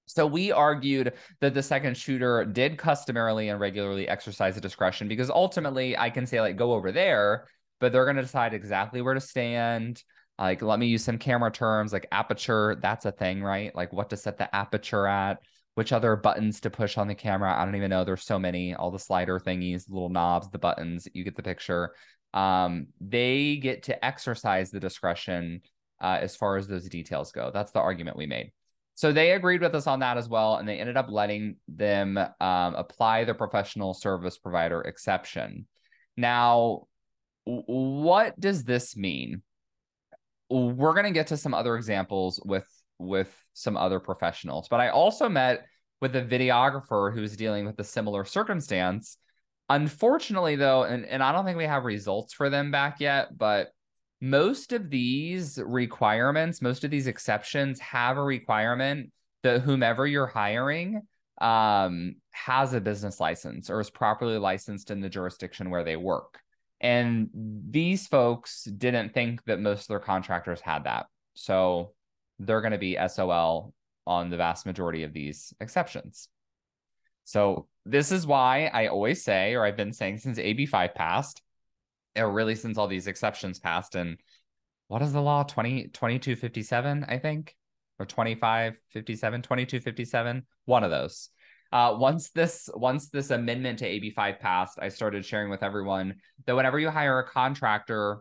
so 0.09 0.27
we 0.27 0.53
argued 0.53 1.13
that 1.41 1.53
the 1.53 1.63
second 1.63 1.97
shooter 1.97 2.45
did 2.47 2.79
customarily 2.79 3.51
and 3.51 3.61
regularly 3.61 4.09
exercise 4.09 4.57
a 4.57 4.61
discretion 4.61 5.07
because 5.07 5.29
ultimately 5.29 5.99
I 5.99 6.09
can 6.09 6.27
say 6.27 6.41
like 6.41 6.57
go 6.57 6.73
over 6.73 6.93
there, 6.93 7.47
but 7.79 7.93
they're 7.93 8.07
going 8.07 8.17
to 8.17 8.23
decide 8.23 8.55
exactly 8.55 9.03
where 9.03 9.13
to 9.13 9.21
stand. 9.21 10.03
Like 10.39 10.63
let 10.63 10.79
me 10.79 10.87
use 10.87 11.05
some 11.05 11.19
camera 11.19 11.51
terms 11.51 11.93
like 11.93 12.07
aperture, 12.11 12.79
that's 12.81 13.05
a 13.05 13.13
thing, 13.13 13.43
right? 13.43 13.75
Like 13.75 13.93
what 13.93 14.09
to 14.11 14.17
set 14.17 14.39
the 14.39 14.55
aperture 14.57 15.07
at, 15.07 15.41
which 15.75 15.93
other 15.93 16.17
buttons 16.17 16.61
to 16.61 16.71
push 16.71 16.97
on 16.97 17.07
the 17.07 17.15
camera. 17.15 17.55
I 17.55 17.67
don't 17.67 17.77
even 17.77 17.91
know. 17.91 18.05
There's 18.05 18.25
so 18.25 18.39
many, 18.39 18.75
all 18.75 18.91
the 18.91 18.99
slider 18.99 19.39
thingies, 19.39 19.91
little 19.91 20.09
knobs, 20.09 20.49
the 20.49 20.59
buttons, 20.59 21.07
you 21.13 21.23
get 21.23 21.37
the 21.37 21.43
picture. 21.43 21.93
Um, 22.33 22.87
they 22.99 23.57
get 23.57 23.83
to 23.85 24.05
exercise 24.05 24.71
the 24.71 24.81
discretion 24.81 25.61
uh, 26.01 26.19
as 26.21 26.37
far 26.37 26.57
as 26.57 26.67
those 26.67 26.89
details 26.89 27.33
go. 27.33 27.51
That's 27.53 27.73
the 27.73 27.81
argument 27.81 28.17
we 28.17 28.27
made. 28.27 28.53
So 28.95 29.13
they 29.13 29.31
agreed 29.33 29.61
with 29.61 29.75
us 29.77 29.87
on 29.87 30.01
that 30.01 30.17
as 30.17 30.29
well, 30.29 30.57
and 30.57 30.69
they 30.69 30.81
ended 30.81 30.97
up 30.97 31.07
letting 31.09 31.57
them 31.69 32.19
um, 32.19 32.75
apply 32.75 33.25
the 33.25 33.35
professional 33.35 33.95
service 33.95 34.39
provider 34.39 34.81
exception. 34.81 35.67
Now, 36.17 36.89
what 37.45 38.39
does 38.41 38.65
this 38.65 38.97
mean? 38.97 39.43
We're 40.51 40.95
going 40.95 41.05
to 41.05 41.13
get 41.13 41.29
to 41.29 41.37
some 41.37 41.55
other 41.55 41.77
examples 41.77 42.41
with 42.45 42.67
with 42.99 43.33
some 43.53 43.77
other 43.77 44.01
professionals, 44.01 44.67
but 44.69 44.81
I 44.81 44.89
also 44.89 45.29
met 45.29 45.65
with 46.01 46.17
a 46.17 46.23
videographer 46.23 47.15
who 47.15 47.21
was 47.21 47.37
dealing 47.37 47.67
with 47.67 47.79
a 47.79 47.85
similar 47.85 48.25
circumstance. 48.25 49.17
Unfortunately, 49.69 50.57
though, 50.57 50.83
and, 50.83 51.05
and 51.05 51.23
I 51.23 51.31
don't 51.31 51.45
think 51.45 51.59
we 51.59 51.67
have 51.67 51.85
results 51.85 52.33
for 52.33 52.51
them 52.51 52.73
back 52.73 52.99
yet, 52.99 53.37
but 53.37 53.69
most 54.21 54.73
of 54.73 54.91
these 54.91 55.59
requirements, 55.65 56.61
most 56.61 56.85
of 56.85 56.91
these 56.91 57.07
exceptions 57.07 57.79
have 57.81 58.17
a 58.17 58.23
requirement 58.23 59.13
that 59.43 59.61
whomever 59.61 60.07
you're 60.07 60.27
hiring 60.27 61.03
um, 61.41 62.17
has 62.33 62.75
a 62.75 62.81
business 62.81 63.21
license 63.21 63.71
or 63.71 63.81
is 63.81 63.91
properly 63.91 64.39
licensed 64.39 64.91
in 64.91 65.01
the 65.01 65.09
jurisdiction 65.09 65.71
where 65.71 65.85
they 65.85 65.97
work. 65.97 66.41
And 66.81 67.31
these 67.35 68.07
folks 68.07 68.65
didn't 68.65 69.15
think 69.15 69.45
that 69.45 69.61
most 69.61 69.83
of 69.83 69.89
their 69.89 70.01
contractors 70.01 70.61
had 70.61 70.85
that. 70.85 71.07
So 71.35 71.93
they're 72.39 72.61
going 72.61 72.73
to 72.73 72.79
be 72.79 72.99
SOL 73.09 73.73
on 74.07 74.31
the 74.31 74.37
vast 74.37 74.67
majority 74.67 75.03
of 75.03 75.13
these 75.13 75.53
exceptions. 75.61 76.29
So 77.25 77.67
this 77.85 78.11
is 78.11 78.27
why 78.27 78.67
I 78.67 78.87
always 78.87 79.23
say, 79.23 79.55
or 79.55 79.65
I've 79.65 79.77
been 79.77 79.93
saying 79.93 80.19
since 80.19 80.39
AB5 80.39 80.95
passed, 80.95 81.43
or 82.17 82.31
really 82.31 82.55
since 82.55 82.79
all 82.79 82.89
these 82.89 83.07
exceptions 83.07 83.59
passed 83.59 83.95
and 83.95 84.19
what 84.89 85.03
is 85.03 85.13
the 85.13 85.21
law? 85.21 85.43
20 85.43 85.89
2257 85.89 87.05
i 87.09 87.19
think? 87.19 87.55
Or 87.99 88.07
2557 88.07 89.43
2257 89.43 90.47
one 90.65 90.85
of 90.85 90.91
those. 90.91 91.31
Uh, 91.71 91.95
once 91.99 92.31
this 92.31 92.71
once 92.75 93.11
this 93.11 93.31
amendment 93.31 93.81
to 93.81 93.87
AB5 93.87 94.39
passed, 94.41 94.79
I 94.81 94.89
started 94.89 95.25
sharing 95.25 95.51
with 95.51 95.63
everyone 95.63 96.15
that 96.47 96.57
whenever 96.57 96.79
you 96.79 96.89
hire 96.89 97.19
a 97.19 97.29
contractor, 97.29 98.21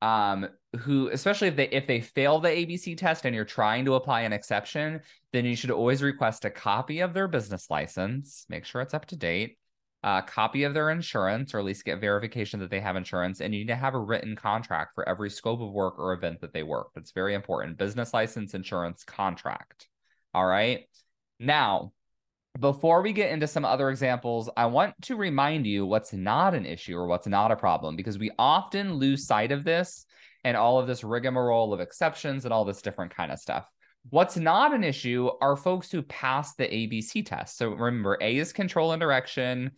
um, 0.00 0.48
who 0.78 1.08
especially 1.08 1.48
if 1.48 1.56
they 1.56 1.68
if 1.68 1.86
they 1.86 2.00
fail 2.00 2.40
the 2.40 2.48
ABC 2.48 2.96
test 2.96 3.26
and 3.26 3.34
you're 3.34 3.44
trying 3.44 3.84
to 3.84 3.94
apply 3.94 4.22
an 4.22 4.32
exception, 4.32 5.00
then 5.32 5.44
you 5.44 5.54
should 5.54 5.70
always 5.70 6.02
request 6.02 6.46
a 6.46 6.50
copy 6.50 7.00
of 7.00 7.12
their 7.12 7.28
business 7.28 7.68
license. 7.68 8.46
Make 8.48 8.64
sure 8.64 8.80
it's 8.80 8.94
up 8.94 9.06
to 9.06 9.16
date 9.16 9.57
a 10.02 10.22
copy 10.22 10.64
of 10.64 10.74
their 10.74 10.90
insurance, 10.90 11.54
or 11.54 11.58
at 11.58 11.64
least 11.64 11.84
get 11.84 12.00
verification 12.00 12.60
that 12.60 12.70
they 12.70 12.80
have 12.80 12.96
insurance. 12.96 13.40
And 13.40 13.52
you 13.52 13.60
need 13.60 13.68
to 13.68 13.76
have 13.76 13.94
a 13.94 14.00
written 14.00 14.36
contract 14.36 14.94
for 14.94 15.08
every 15.08 15.30
scope 15.30 15.60
of 15.60 15.72
work 15.72 15.98
or 15.98 16.12
event 16.12 16.40
that 16.40 16.52
they 16.52 16.62
work. 16.62 16.88
That's 16.94 17.12
very 17.12 17.34
important. 17.34 17.78
Business 17.78 18.14
license, 18.14 18.54
insurance, 18.54 19.04
contract. 19.04 19.88
All 20.34 20.46
right. 20.46 20.84
Now, 21.40 21.92
before 22.58 23.02
we 23.02 23.12
get 23.12 23.30
into 23.30 23.46
some 23.46 23.64
other 23.64 23.90
examples, 23.90 24.50
I 24.56 24.66
want 24.66 24.94
to 25.02 25.16
remind 25.16 25.66
you 25.66 25.86
what's 25.86 26.12
not 26.12 26.54
an 26.54 26.66
issue 26.66 26.96
or 26.96 27.06
what's 27.06 27.26
not 27.26 27.52
a 27.52 27.56
problem 27.56 27.94
because 27.94 28.18
we 28.18 28.30
often 28.38 28.94
lose 28.94 29.26
sight 29.26 29.52
of 29.52 29.64
this 29.64 30.06
and 30.44 30.56
all 30.56 30.78
of 30.78 30.86
this 30.86 31.04
rigmarole 31.04 31.72
of 31.72 31.80
exceptions 31.80 32.44
and 32.44 32.52
all 32.52 32.64
this 32.64 32.82
different 32.82 33.14
kind 33.14 33.30
of 33.30 33.38
stuff. 33.38 33.66
What's 34.10 34.36
not 34.36 34.74
an 34.74 34.84
issue 34.84 35.28
are 35.40 35.56
folks 35.56 35.90
who 35.90 36.02
pass 36.02 36.54
the 36.54 36.64
ABC 36.64 37.26
test. 37.26 37.58
So 37.58 37.70
remember, 37.70 38.16
A 38.20 38.36
is 38.38 38.52
control 38.52 38.92
and 38.92 39.00
direction, 39.00 39.72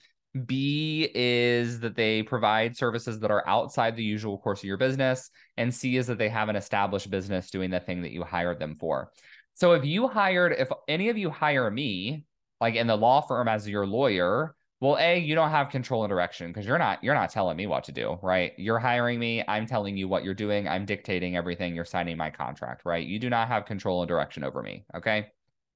B 0.46 1.10
is 1.12 1.80
that 1.80 1.96
they 1.96 2.22
provide 2.22 2.76
services 2.76 3.18
that 3.20 3.32
are 3.32 3.46
outside 3.48 3.96
the 3.96 4.04
usual 4.04 4.38
course 4.38 4.60
of 4.60 4.64
your 4.64 4.76
business. 4.76 5.30
And 5.56 5.74
C 5.74 5.96
is 5.96 6.06
that 6.06 6.18
they 6.18 6.28
have 6.28 6.48
an 6.48 6.56
established 6.56 7.10
business 7.10 7.50
doing 7.50 7.70
the 7.70 7.80
thing 7.80 8.02
that 8.02 8.12
you 8.12 8.22
hired 8.22 8.60
them 8.60 8.76
for. 8.78 9.10
So 9.54 9.72
if 9.72 9.84
you 9.84 10.06
hired, 10.06 10.54
if 10.56 10.68
any 10.86 11.08
of 11.08 11.18
you 11.18 11.30
hire 11.30 11.70
me, 11.70 12.24
like 12.60 12.76
in 12.76 12.86
the 12.86 12.96
law 12.96 13.22
firm 13.22 13.48
as 13.48 13.68
your 13.68 13.86
lawyer, 13.86 14.54
well, 14.80 14.96
A, 14.98 15.18
you 15.18 15.34
don't 15.34 15.50
have 15.50 15.68
control 15.68 16.04
and 16.04 16.10
direction 16.10 16.48
because 16.48 16.66
you're 16.66 16.78
not 16.78 17.04
you're 17.04 17.14
not 17.14 17.30
telling 17.30 17.56
me 17.56 17.66
what 17.66 17.84
to 17.84 17.92
do, 17.92 18.18
right? 18.22 18.52
You're 18.56 18.78
hiring 18.78 19.18
me, 19.18 19.44
I'm 19.46 19.66
telling 19.66 19.96
you 19.96 20.08
what 20.08 20.24
you're 20.24 20.32
doing, 20.34 20.66
I'm 20.66 20.86
dictating 20.86 21.36
everything, 21.36 21.74
you're 21.74 21.84
signing 21.84 22.16
my 22.16 22.30
contract, 22.30 22.86
right? 22.86 23.06
You 23.06 23.18
do 23.18 23.28
not 23.28 23.48
have 23.48 23.66
control 23.66 24.00
and 24.00 24.08
direction 24.08 24.42
over 24.42 24.62
me. 24.62 24.86
Okay. 24.96 25.28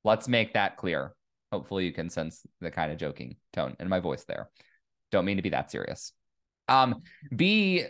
Let's 0.04 0.26
make 0.26 0.54
that 0.54 0.78
clear. 0.78 1.14
Hopefully 1.52 1.84
you 1.84 1.92
can 1.92 2.08
sense 2.08 2.46
the 2.60 2.70
kind 2.70 2.92
of 2.92 2.98
joking 2.98 3.36
tone 3.52 3.76
in 3.78 3.88
my 3.88 4.00
voice 4.00 4.24
there. 4.24 4.48
Don't 5.10 5.26
mean 5.26 5.36
to 5.36 5.42
be 5.42 5.50
that 5.50 5.70
serious. 5.70 6.12
Um, 6.68 7.02
B, 7.34 7.84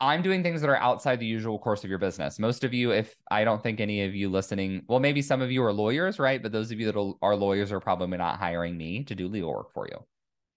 I'm 0.00 0.22
doing 0.22 0.44
things 0.44 0.60
that 0.60 0.70
are 0.70 0.76
outside 0.76 1.18
the 1.18 1.26
usual 1.26 1.58
course 1.58 1.82
of 1.82 1.90
your 1.90 1.98
business. 1.98 2.38
Most 2.38 2.62
of 2.62 2.72
you, 2.72 2.92
if 2.92 3.14
I 3.30 3.42
don't 3.42 3.60
think 3.60 3.80
any 3.80 4.04
of 4.04 4.14
you 4.14 4.28
listening, 4.28 4.84
well, 4.88 5.00
maybe 5.00 5.20
some 5.20 5.42
of 5.42 5.50
you 5.50 5.64
are 5.64 5.72
lawyers, 5.72 6.20
right? 6.20 6.40
But 6.40 6.52
those 6.52 6.70
of 6.70 6.78
you 6.78 6.86
that 6.90 7.16
are 7.22 7.36
lawyers 7.36 7.72
are 7.72 7.80
probably 7.80 8.16
not 8.16 8.38
hiring 8.38 8.76
me 8.76 9.02
to 9.04 9.16
do 9.16 9.26
legal 9.26 9.52
work 9.52 9.72
for 9.72 9.88
you. 9.90 9.98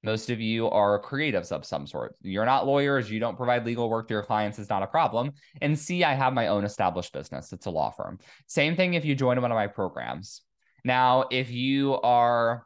Most 0.04 0.30
of 0.30 0.42
you 0.42 0.68
are 0.70 1.02
creatives 1.02 1.52
of 1.52 1.66
some 1.66 1.86
sort. 1.86 2.16
You're 2.22 2.46
not 2.46 2.66
lawyers. 2.66 3.12
You 3.12 3.20
don't 3.20 3.38
provide 3.38 3.66
legal 3.66 3.90
work 3.90 4.08
to 4.08 4.14
your 4.16 4.24
clients. 4.24 4.58
It's 4.58 4.70
not 4.70 4.84
a 4.84 4.88
problem. 4.88 5.32
And 5.62 5.78
C, 5.78 6.04
I 6.04 6.14
have 6.14 6.34
my 6.34 6.48
own 6.48 6.64
established 6.64 7.14
business. 7.14 7.54
It's 7.54 7.68
a 7.68 7.72
law 7.72 7.92
firm. 7.92 8.18
Same 8.48 8.76
thing 8.76 8.96
if 8.96 9.06
you 9.06 9.16
join 9.16 9.40
one 9.42 9.52
of 9.52 9.56
my 9.56 9.68
programs. 9.68 10.42
Now, 10.84 11.26
if 11.30 11.52
you 11.52 12.00
are 12.02 12.66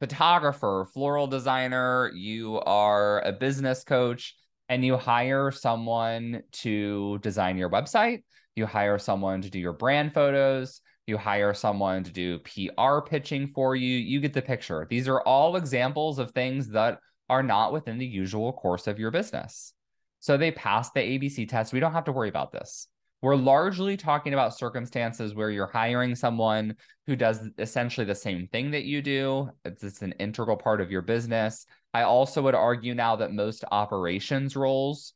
photographer, 0.00 0.86
floral 0.92 1.26
designer, 1.26 2.10
you 2.14 2.60
are 2.60 3.22
a 3.22 3.32
business 3.32 3.82
coach, 3.82 4.34
and 4.68 4.84
you 4.84 4.96
hire 4.96 5.50
someone 5.50 6.42
to 6.50 7.18
design 7.18 7.56
your 7.56 7.70
website, 7.70 8.24
you 8.56 8.66
hire 8.66 8.98
someone 8.98 9.42
to 9.42 9.50
do 9.50 9.58
your 9.58 9.72
brand 9.72 10.12
photos, 10.12 10.80
you 11.06 11.16
hire 11.16 11.54
someone 11.54 12.02
to 12.04 12.12
do 12.12 12.38
PR 12.40 13.00
pitching 13.00 13.52
for 13.54 13.76
you, 13.76 13.96
you 13.96 14.20
get 14.20 14.32
the 14.32 14.42
picture. 14.42 14.86
These 14.88 15.08
are 15.08 15.20
all 15.20 15.56
examples 15.56 16.18
of 16.18 16.32
things 16.32 16.68
that 16.70 16.98
are 17.28 17.42
not 17.42 17.72
within 17.72 17.98
the 17.98 18.06
usual 18.06 18.52
course 18.52 18.86
of 18.86 18.98
your 18.98 19.10
business. 19.10 19.72
So 20.20 20.36
they 20.36 20.50
pass 20.50 20.90
the 20.90 21.00
ABC 21.00 21.48
test. 21.48 21.72
We 21.72 21.80
don't 21.80 21.92
have 21.92 22.04
to 22.04 22.12
worry 22.12 22.28
about 22.28 22.52
this. 22.52 22.88
We're 23.22 23.36
largely 23.36 23.96
talking 23.96 24.34
about 24.34 24.56
circumstances 24.56 25.34
where 25.34 25.50
you're 25.50 25.66
hiring 25.66 26.14
someone 26.14 26.76
who 27.06 27.16
does 27.16 27.48
essentially 27.58 28.04
the 28.04 28.14
same 28.14 28.46
thing 28.48 28.70
that 28.72 28.84
you 28.84 29.00
do. 29.00 29.50
It's, 29.64 29.82
it's 29.82 30.02
an 30.02 30.12
integral 30.12 30.56
part 30.56 30.80
of 30.80 30.90
your 30.90 31.02
business. 31.02 31.66
I 31.94 32.02
also 32.02 32.42
would 32.42 32.54
argue 32.54 32.94
now 32.94 33.16
that 33.16 33.32
most 33.32 33.64
operations 33.70 34.54
roles 34.54 35.14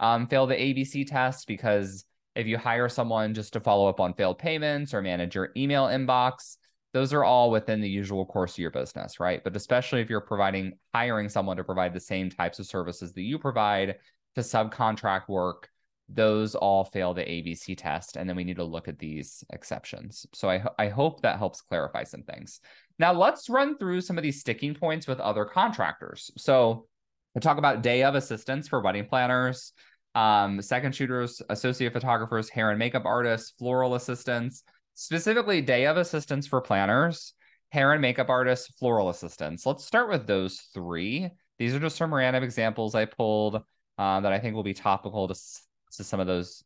um, 0.00 0.26
fail 0.26 0.46
the 0.46 0.54
ABC 0.54 1.06
test 1.06 1.46
because 1.46 2.04
if 2.34 2.46
you 2.46 2.56
hire 2.56 2.88
someone 2.88 3.34
just 3.34 3.52
to 3.52 3.60
follow 3.60 3.88
up 3.88 4.00
on 4.00 4.14
failed 4.14 4.38
payments 4.38 4.94
or 4.94 5.02
manage 5.02 5.34
your 5.34 5.50
email 5.56 5.86
inbox, 5.86 6.56
those 6.92 7.12
are 7.12 7.24
all 7.24 7.50
within 7.50 7.80
the 7.80 7.88
usual 7.88 8.26
course 8.26 8.52
of 8.52 8.58
your 8.58 8.70
business, 8.70 9.18
right? 9.18 9.42
But 9.42 9.56
especially 9.56 10.00
if 10.00 10.10
you're 10.10 10.20
providing, 10.20 10.74
hiring 10.94 11.28
someone 11.28 11.56
to 11.56 11.64
provide 11.64 11.94
the 11.94 12.00
same 12.00 12.30
types 12.30 12.58
of 12.58 12.66
services 12.66 13.12
that 13.14 13.22
you 13.22 13.38
provide 13.38 13.96
to 14.34 14.40
subcontract 14.40 15.28
work, 15.28 15.68
those 16.08 16.54
all 16.54 16.84
fail 16.84 17.14
the 17.14 17.22
ABC 17.22 17.76
test. 17.76 18.16
And 18.16 18.28
then 18.28 18.36
we 18.36 18.44
need 18.44 18.56
to 18.56 18.64
look 18.64 18.88
at 18.88 18.98
these 18.98 19.42
exceptions. 19.52 20.26
So 20.34 20.50
I, 20.50 20.64
I 20.78 20.88
hope 20.88 21.22
that 21.22 21.38
helps 21.38 21.62
clarify 21.62 22.04
some 22.04 22.22
things. 22.22 22.60
Now 22.98 23.12
let's 23.12 23.48
run 23.48 23.78
through 23.78 24.02
some 24.02 24.18
of 24.18 24.22
these 24.22 24.40
sticking 24.40 24.74
points 24.74 25.06
with 25.06 25.20
other 25.20 25.46
contractors. 25.46 26.30
So 26.36 26.86
we 27.34 27.40
talk 27.40 27.56
about 27.56 27.82
day 27.82 28.02
of 28.02 28.14
assistance 28.14 28.68
for 28.68 28.82
wedding 28.82 29.06
planners, 29.06 29.72
um, 30.14 30.60
second 30.60 30.94
shooters, 30.94 31.40
associate 31.48 31.92
photographers, 31.92 32.48
hair 32.48 32.70
and 32.70 32.78
makeup 32.78 33.04
artists, 33.04 33.52
floral 33.58 33.94
assistants, 33.94 34.62
specifically 34.94 35.60
day 35.60 35.86
of 35.86 35.96
assistance 35.96 36.46
for 36.46 36.60
planners, 36.60 37.34
hair 37.70 37.92
and 37.92 38.02
makeup 38.02 38.28
artists, 38.28 38.68
floral 38.78 39.08
assistants. 39.08 39.64
Let's 39.64 39.84
start 39.84 40.10
with 40.10 40.26
those 40.26 40.60
three. 40.74 41.30
These 41.58 41.74
are 41.74 41.80
just 41.80 41.96
some 41.96 42.12
random 42.12 42.42
examples 42.42 42.94
I 42.94 43.06
pulled 43.06 43.62
uh, 43.98 44.20
that 44.20 44.32
I 44.32 44.38
think 44.38 44.54
will 44.54 44.62
be 44.62 44.74
topical 44.74 45.28
to, 45.28 45.34
to 45.34 46.04
some 46.04 46.20
of 46.20 46.26
those, 46.26 46.62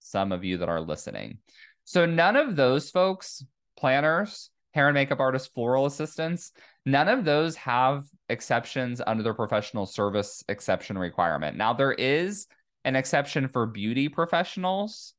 some 0.00 0.32
of 0.32 0.44
you 0.44 0.58
that 0.58 0.68
are 0.68 0.80
listening. 0.80 1.38
So 1.84 2.04
none 2.04 2.36
of 2.36 2.56
those 2.56 2.90
folks, 2.90 3.44
planners, 3.76 4.50
hair 4.72 4.88
and 4.88 4.94
makeup 4.94 5.20
artists, 5.20 5.48
floral 5.48 5.86
assistants, 5.86 6.52
none 6.84 7.08
of 7.08 7.24
those 7.24 7.56
have 7.56 8.04
exceptions 8.28 9.00
under 9.06 9.22
the 9.22 9.32
professional 9.32 9.86
service 9.86 10.42
exception 10.48 10.98
requirement. 10.98 11.56
Now 11.56 11.72
there 11.72 11.92
is 11.92 12.46
an 12.84 12.96
exception 12.96 13.48
for 13.48 13.66
beauty 13.66 14.08
professionals 14.08 15.14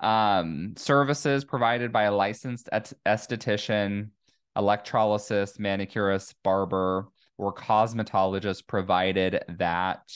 um, 0.00 0.74
services 0.76 1.44
provided 1.44 1.92
by 1.92 2.04
a 2.04 2.12
licensed 2.14 2.68
et- 2.72 2.92
esthetician, 3.06 4.10
electrolysis, 4.56 5.58
manicurist, 5.58 6.34
barber, 6.42 7.08
or 7.36 7.54
cosmetologist, 7.54 8.66
provided 8.66 9.42
that 9.58 10.10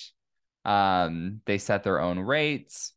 um, 0.64 1.40
they 1.44 1.58
set 1.58 1.84
their 1.84 2.00
own 2.00 2.18
rates, 2.18 2.94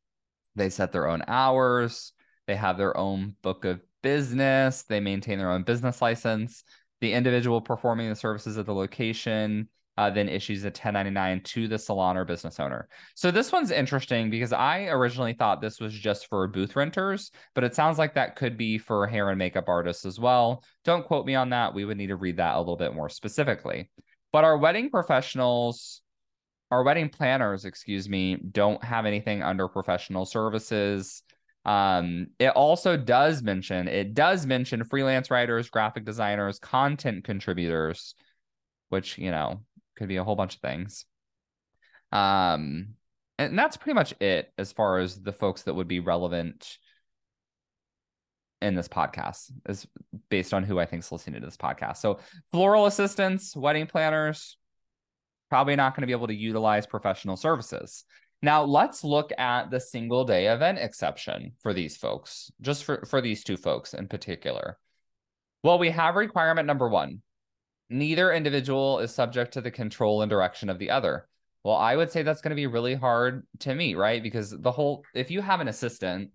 they 0.55 0.69
set 0.69 0.91
their 0.91 1.07
own 1.07 1.23
hours, 1.27 2.13
they 2.47 2.55
have 2.55 2.77
their 2.77 2.95
own 2.95 3.35
book 3.41 3.65
of 3.65 3.81
business, 4.01 4.83
they 4.83 4.99
maintain 5.01 5.37
their 5.37 5.51
own 5.51 5.63
business 5.63 6.01
license. 6.01 6.63
The 6.99 7.13
individual 7.13 7.61
performing 7.61 8.09
the 8.09 8.15
services 8.15 8.57
at 8.57 8.65
the 8.65 8.73
location 8.73 9.67
uh, 9.97 10.09
then 10.11 10.29
issues 10.29 10.63
a 10.63 10.67
1099 10.67 11.41
to 11.41 11.67
the 11.67 11.77
salon 11.77 12.17
or 12.17 12.25
business 12.25 12.59
owner. 12.59 12.87
So 13.15 13.31
this 13.31 13.51
one's 13.51 13.71
interesting 13.71 14.29
because 14.29 14.53
I 14.53 14.85
originally 14.85 15.33
thought 15.33 15.59
this 15.59 15.79
was 15.79 15.93
just 15.93 16.27
for 16.27 16.47
booth 16.47 16.75
renters, 16.75 17.31
but 17.55 17.63
it 17.63 17.73
sounds 17.73 17.97
like 17.97 18.13
that 18.13 18.35
could 18.35 18.57
be 18.57 18.77
for 18.77 19.07
hair 19.07 19.29
and 19.29 19.39
makeup 19.39 19.67
artists 19.67 20.05
as 20.05 20.19
well. 20.19 20.63
Don't 20.85 21.05
quote 21.05 21.25
me 21.25 21.35
on 21.35 21.49
that. 21.49 21.73
We 21.73 21.83
would 21.83 21.97
need 21.97 22.07
to 22.07 22.15
read 22.15 22.37
that 22.37 22.55
a 22.55 22.59
little 22.59 22.77
bit 22.77 22.93
more 22.93 23.09
specifically. 23.09 23.89
But 24.31 24.43
our 24.43 24.57
wedding 24.57 24.91
professionals, 24.91 26.01
our 26.69 26.83
wedding 26.83 27.09
planners, 27.09 27.65
excuse 27.65 28.07
me, 28.07 28.35
don't 28.35 28.83
have 28.83 29.05
anything 29.05 29.41
under 29.41 29.67
professional 29.67 30.25
services. 30.25 31.23
Um, 31.65 32.27
it 32.37 32.49
also 32.49 32.97
does 32.97 33.41
mention, 33.41 33.87
it 33.87 34.13
does 34.13 34.45
mention 34.45 34.83
freelance 34.83 35.31
writers, 35.31 35.69
graphic 35.69 36.05
designers, 36.05 36.59
content 36.59 37.23
contributors, 37.23 38.15
which, 38.89 39.17
you 39.17 39.31
know, 39.31 39.61
could 39.97 40.07
be 40.07 40.17
a 40.17 40.23
whole 40.23 40.35
bunch 40.35 40.55
of 40.55 40.61
things. 40.61 41.05
Um, 42.11 42.95
and 43.37 43.57
that's 43.57 43.77
pretty 43.77 43.95
much 43.95 44.13
it 44.21 44.51
as 44.57 44.71
far 44.71 44.99
as 44.99 45.21
the 45.21 45.33
folks 45.33 45.63
that 45.63 45.73
would 45.73 45.87
be 45.87 45.99
relevant 45.99 46.77
in 48.61 48.75
this 48.75 48.87
podcast 48.87 49.51
is 49.69 49.85
based 50.29 50.53
on 50.53 50.63
who 50.63 50.79
I 50.79 50.85
think 50.85 51.03
is 51.03 51.11
listening 51.11 51.39
to 51.39 51.45
this 51.45 51.57
podcast. 51.57 51.97
So 51.97 52.19
floral 52.51 52.87
assistants, 52.87 53.55
wedding 53.55 53.85
planners, 53.85 54.57
probably 55.49 55.75
not 55.75 55.95
going 55.95 56.01
to 56.01 56.07
be 56.07 56.13
able 56.13 56.27
to 56.27 56.35
utilize 56.35 56.87
professional 56.87 57.37
services. 57.37 58.03
Now 58.41 58.63
let's 58.63 59.03
look 59.03 59.31
at 59.37 59.71
the 59.71 59.79
single 59.79 60.25
day 60.25 60.47
event 60.47 60.79
exception 60.79 61.53
for 61.61 61.73
these 61.73 61.97
folks, 61.97 62.51
just 62.61 62.83
for, 62.83 63.05
for 63.05 63.21
these 63.21 63.43
two 63.43 63.57
folks 63.57 63.93
in 63.93 64.07
particular. 64.07 64.77
Well, 65.63 65.79
we 65.79 65.89
have 65.91 66.15
requirement 66.15 66.67
number 66.67 66.87
one 66.87 67.21
neither 67.89 68.31
individual 68.31 68.99
is 68.99 69.13
subject 69.13 69.53
to 69.53 69.61
the 69.61 69.71
control 69.71 70.21
and 70.21 70.29
direction 70.29 70.69
of 70.69 70.79
the 70.79 70.91
other. 70.91 71.27
Well, 71.63 71.75
I 71.75 71.95
would 71.95 72.11
say 72.11 72.23
that's 72.23 72.41
going 72.41 72.51
to 72.51 72.55
be 72.55 72.67
really 72.67 72.95
hard 72.95 73.45
to 73.59 73.75
meet, 73.75 73.95
right? 73.95 74.21
Because 74.23 74.51
the 74.51 74.71
whole, 74.71 75.03
if 75.13 75.31
you 75.31 75.41
have 75.41 75.59
an 75.59 75.67
assistant, 75.67 76.31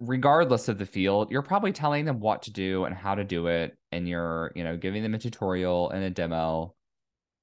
regardless 0.00 0.68
of 0.68 0.78
the 0.78 0.86
field, 0.86 1.30
you're 1.30 1.42
probably 1.42 1.72
telling 1.72 2.04
them 2.04 2.20
what 2.20 2.42
to 2.42 2.52
do 2.52 2.84
and 2.84 2.94
how 2.94 3.14
to 3.14 3.24
do 3.24 3.48
it. 3.48 3.76
And 3.92 4.08
you're, 4.08 4.52
you 4.54 4.64
know, 4.64 4.76
giving 4.76 5.02
them 5.02 5.14
a 5.14 5.18
tutorial 5.18 5.90
and 5.90 6.04
a 6.04 6.10
demo. 6.10 6.74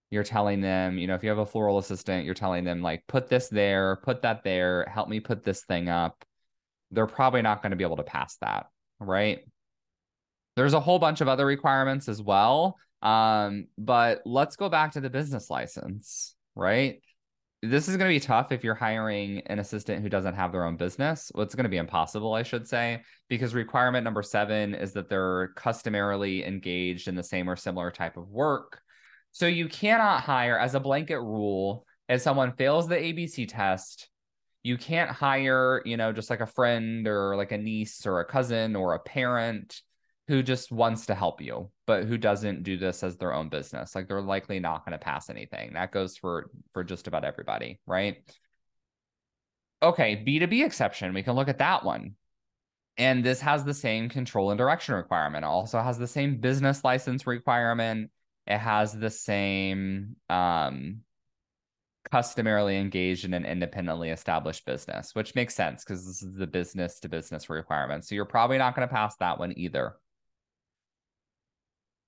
You're 0.10 0.24
telling 0.24 0.62
them, 0.62 0.98
you 0.98 1.08
know, 1.08 1.16
if 1.16 1.24
you 1.24 1.30
have 1.30 1.40
a 1.40 1.46
floral 1.46 1.80
assistant, 1.80 2.26
you're 2.26 2.34
telling 2.34 2.64
them, 2.64 2.82
like, 2.82 3.04
put 3.08 3.28
this 3.28 3.50
there, 3.50 3.98
put 3.98 4.22
that 4.22 4.44
there, 4.44 4.86
help 4.86 5.10
me 5.10 5.20
put 5.20 5.44
this 5.44 5.64
thing 5.64 5.90
up. 5.90 6.24
They're 6.92 7.08
probably 7.08 7.42
not 7.42 7.62
going 7.62 7.72
to 7.72 7.76
be 7.76 7.84
able 7.84 7.98
to 7.98 8.04
pass 8.04 8.38
that, 8.38 8.68
right? 9.00 9.40
There's 10.56 10.74
a 10.74 10.80
whole 10.80 11.00
bunch 11.00 11.22
of 11.22 11.28
other 11.28 11.46
requirements 11.46 12.08
as 12.08 12.22
well. 12.22 12.78
Um, 13.02 13.68
but 13.78 14.22
let's 14.26 14.56
go 14.56 14.70
back 14.70 14.94
to 14.94 15.02
the 15.02 15.10
business 15.10 15.50
license, 15.50 16.36
right? 16.56 17.02
This 17.62 17.88
is 17.88 17.98
going 17.98 18.10
to 18.10 18.16
be 18.16 18.26
tough 18.26 18.52
if 18.52 18.64
you're 18.64 18.76
hiring 18.76 19.42
an 19.48 19.60
assistant 19.60 20.02
who 20.02 20.10
doesn't 20.10 20.36
have 20.36 20.52
their 20.52 20.66
own 20.66 20.78
business. 20.78 21.32
Well, 21.34 21.44
it's 21.44 21.56
going 21.56 21.64
to 21.64 21.70
be 21.70 21.78
impossible, 21.78 22.34
I 22.34 22.44
should 22.44 22.68
say, 22.68 23.02
because 23.28 23.54
requirement 23.54 24.04
number 24.04 24.22
seven 24.22 24.76
is 24.76 24.94
that 24.94 25.10
they're 25.10 25.50
customarily 25.56 26.46
engaged 26.46 27.08
in 27.08 27.16
the 27.16 27.24
same 27.24 27.50
or 27.50 27.56
similar 27.56 27.92
type 27.92 28.18
of 28.18 28.30
work. 28.30 28.82
So 29.32 29.48
you 29.48 29.68
cannot 29.68 30.22
hire, 30.22 30.58
as 30.58 30.76
a 30.76 30.80
blanket 30.80 31.20
rule, 31.20 31.86
if 32.08 32.22
someone 32.22 32.54
fails 32.54 32.88
the 32.88 32.96
ABC 32.96 33.48
test, 33.48 34.10
you 34.64 34.78
can't 34.78 35.12
hire, 35.12 35.82
you 35.86 35.98
know, 35.98 36.12
just 36.12 36.30
like 36.30 36.42
a 36.42 36.48
friend 36.48 37.08
or 37.08 37.36
like 37.36 37.52
a 37.52 37.58
niece 37.58 38.06
or 38.06 38.20
a 38.20 38.26
cousin 38.26 38.76
or 38.76 38.94
a 38.94 39.00
parent 39.00 39.82
who 40.28 40.42
just 40.42 40.72
wants 40.72 41.06
to 41.06 41.16
help 41.16 41.42
you, 41.42 41.70
but 41.86 42.06
who 42.06 42.18
doesn't 42.18 42.64
do 42.64 42.78
this 42.78 43.04
as 43.04 43.18
their 43.18 43.34
own 43.34 43.50
business. 43.50 43.94
Like 43.94 44.08
they're 44.08 44.22
likely 44.22 44.60
not 44.60 44.84
going 44.86 44.98
to 44.98 45.04
pass 45.04 45.30
anything. 45.30 45.74
That 45.74 45.92
goes 45.92 46.18
for 46.18 46.50
for 46.74 46.84
just 46.84 47.08
about 47.08 47.26
everybody, 47.26 47.80
right? 47.86 48.18
Okay, 49.84 50.24
B2B 50.26 50.66
exception, 50.66 51.14
we 51.14 51.22
can 51.22 51.36
look 51.36 51.50
at 51.50 51.60
that 51.60 51.84
one. 51.84 52.16
And 52.98 53.24
this 53.24 53.42
has 53.42 53.64
the 53.64 53.74
same 53.74 54.10
control 54.10 54.52
and 54.52 54.58
direction 54.58 54.96
requirement. 54.96 55.44
It 55.44 55.48
also 55.48 55.80
has 55.82 55.98
the 55.98 56.08
same 56.08 56.38
business 56.38 56.84
license 56.84 57.28
requirement. 57.28 58.10
It 58.48 58.58
has 58.58 58.94
the 58.94 59.10
same 59.10 60.16
um, 60.30 61.02
customarily 62.10 62.78
engaged 62.78 63.26
in 63.26 63.34
an 63.34 63.46
independently 63.46 64.10
established 64.10 64.66
business, 64.66 65.14
which 65.14 65.36
makes 65.36 65.54
sense 65.54 65.84
because 65.84 66.06
this 66.06 66.24
is 66.24 66.36
the 66.36 66.48
business 66.48 67.00
to 67.02 67.10
business 67.10 67.50
requirement. 67.50 68.06
So 68.06 68.16
you're 68.16 68.26
probably 68.26 68.58
not 68.58 68.76
going 68.76 68.88
to 68.88 68.94
pass 68.94 69.18
that 69.18 69.38
one 69.38 69.54
either 69.58 69.96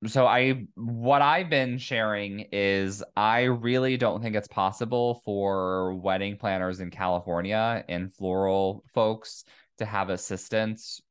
so 0.06 0.28
I 0.28 0.66
what 0.76 1.22
I've 1.22 1.50
been 1.50 1.80
sharing 1.80 2.42
is 2.52 3.04
I 3.16 3.44
really 3.44 3.98
don't 3.98 4.22
think 4.22 4.36
it's 4.36 4.48
possible 4.48 5.22
for 5.26 5.96
wedding 5.96 6.38
planners 6.38 6.80
in 6.80 6.92
California 6.92 7.84
and 7.90 8.14
floral 8.14 8.84
folks 8.94 9.44
to 9.80 9.86
have 9.86 10.10
assistants 10.10 11.02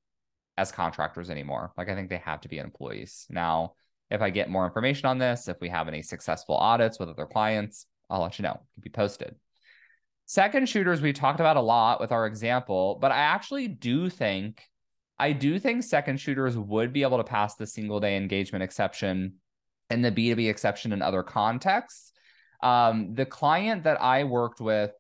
as 0.57 0.70
contractors 0.70 1.31
anymore. 1.31 1.72
Like 1.77 1.88
I 1.88 1.94
think 1.94 2.11
they 2.11 2.18
have 2.18 2.40
to 2.42 2.49
be 2.49 2.59
employees. 2.59 3.27
Now, 3.29 3.75
if 4.11 4.22
I 4.22 4.31
get 4.31 4.49
more 4.49 4.66
information 4.66 5.07
on 5.07 5.18
this, 5.18 5.49
if 5.49 5.61
we 5.61 5.68
have 5.68 5.88
any 5.88 6.03
successful 6.03 6.57
audits 6.57 6.99
with 6.99 7.09
other 7.09 7.27
clients, 7.27 7.87
I'll 8.09 8.22
let 8.22 8.38
you 8.38 8.44
know. 8.44 8.61
Keep 8.77 8.85
you 8.85 8.90
posted. 8.92 9.35
Second 10.27 10.68
shooters 10.68 11.01
we 11.01 11.12
talked 11.12 11.40
about 11.40 11.57
a 11.57 11.61
lot 11.61 12.01
with 12.01 12.12
our 12.12 12.27
example, 12.27 12.99
but 13.01 13.11
I 13.11 13.18
actually 13.18 13.68
do 13.68 14.09
think 14.09 14.62
I 15.18 15.33
do 15.33 15.59
think 15.59 15.83
second 15.83 16.20
shooters 16.20 16.57
would 16.57 16.92
be 16.92 17.02
able 17.02 17.18
to 17.18 17.24
pass 17.24 17.55
the 17.55 17.66
single 17.66 18.00
day 18.00 18.16
engagement 18.16 18.62
exception 18.62 19.35
and 19.88 20.05
the 20.05 20.12
B2B 20.12 20.48
exception 20.50 20.92
in 20.92 21.02
other 21.02 21.22
contexts. 21.22 22.12
Um, 22.62 23.14
the 23.14 23.26
client 23.26 23.85
that 23.85 24.00
I 24.00 24.24
worked 24.24 24.61
with, 24.61 24.92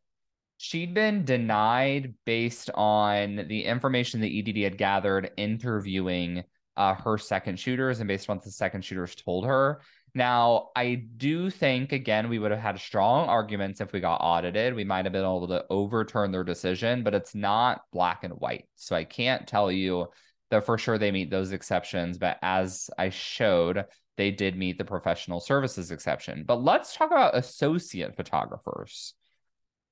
she'd 0.58 0.94
been 0.94 1.24
denied 1.24 2.14
based 2.24 2.70
on 2.74 3.46
the 3.48 3.64
information 3.64 4.20
the 4.20 4.38
EDD 4.38 4.64
had 4.64 4.78
gathered 4.78 5.30
interviewing 5.36 6.44
uh, 6.76 6.94
her 6.94 7.18
second 7.18 7.58
shooters 7.58 8.00
and 8.00 8.08
based 8.08 8.28
on 8.28 8.36
what 8.36 8.44
the 8.44 8.50
second 8.50 8.84
shooters 8.84 9.14
told 9.14 9.46
her. 9.46 9.80
Now, 10.16 10.70
I 10.74 10.94
do 10.94 11.50
think, 11.50 11.92
again, 11.92 12.30
we 12.30 12.38
would 12.38 12.50
have 12.50 12.58
had 12.58 12.80
strong 12.80 13.28
arguments 13.28 13.82
if 13.82 13.92
we 13.92 14.00
got 14.00 14.22
audited. 14.22 14.74
We 14.74 14.82
might 14.82 15.04
have 15.04 15.12
been 15.12 15.20
able 15.20 15.46
to 15.48 15.66
overturn 15.68 16.32
their 16.32 16.42
decision, 16.42 17.02
but 17.02 17.12
it's 17.12 17.34
not 17.34 17.82
black 17.92 18.24
and 18.24 18.32
white. 18.32 18.64
So 18.76 18.96
I 18.96 19.04
can't 19.04 19.46
tell 19.46 19.70
you 19.70 20.06
that 20.50 20.64
for 20.64 20.78
sure 20.78 20.96
they 20.96 21.10
meet 21.10 21.30
those 21.30 21.52
exceptions. 21.52 22.16
But 22.16 22.38
as 22.40 22.88
I 22.96 23.10
showed, 23.10 23.84
they 24.16 24.30
did 24.30 24.56
meet 24.56 24.78
the 24.78 24.86
professional 24.86 25.38
services 25.38 25.90
exception. 25.90 26.44
But 26.46 26.64
let's 26.64 26.96
talk 26.96 27.10
about 27.10 27.36
associate 27.36 28.16
photographers. 28.16 29.12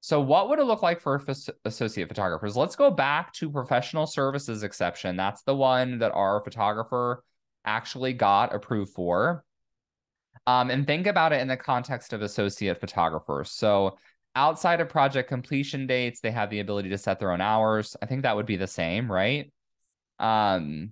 So, 0.01 0.23
what 0.23 0.49
would 0.49 0.59
it 0.59 0.65
look 0.65 0.83
like 0.83 1.03
for 1.03 1.23
associate 1.67 2.09
photographers? 2.09 2.57
Let's 2.57 2.77
go 2.77 2.91
back 2.91 3.35
to 3.35 3.51
professional 3.51 4.07
services 4.07 4.63
exception. 4.63 5.17
That's 5.19 5.43
the 5.43 5.55
one 5.55 5.99
that 5.99 6.13
our 6.13 6.43
photographer 6.43 7.23
actually 7.67 8.15
got 8.15 8.55
approved 8.55 8.95
for. 8.95 9.45
Um, 10.47 10.71
and 10.71 10.87
think 10.87 11.07
about 11.07 11.33
it 11.33 11.41
in 11.41 11.49
the 11.49 11.57
context 11.57 12.13
of 12.13 12.23
associate 12.23 12.81
photographers. 12.81 13.51
So, 13.51 13.97
outside 14.37 14.81
of 14.81 14.89
project 14.89 15.29
completion 15.29 15.87
dates, 15.87 16.21
they 16.21 16.31
have 16.31 16.51
the 16.51 16.61
ability 16.61 16.91
to 16.91 16.99
set 16.99 17.19
their 17.19 17.31
own 17.31 17.41
hours. 17.41 17.97
I 18.03 18.07
think 18.07 18.23
that 18.23 18.37
would 18.37 18.47
be 18.47 18.57
the 18.57 18.67
same, 18.67 19.11
right? 19.11 19.51
Um, 20.19 20.91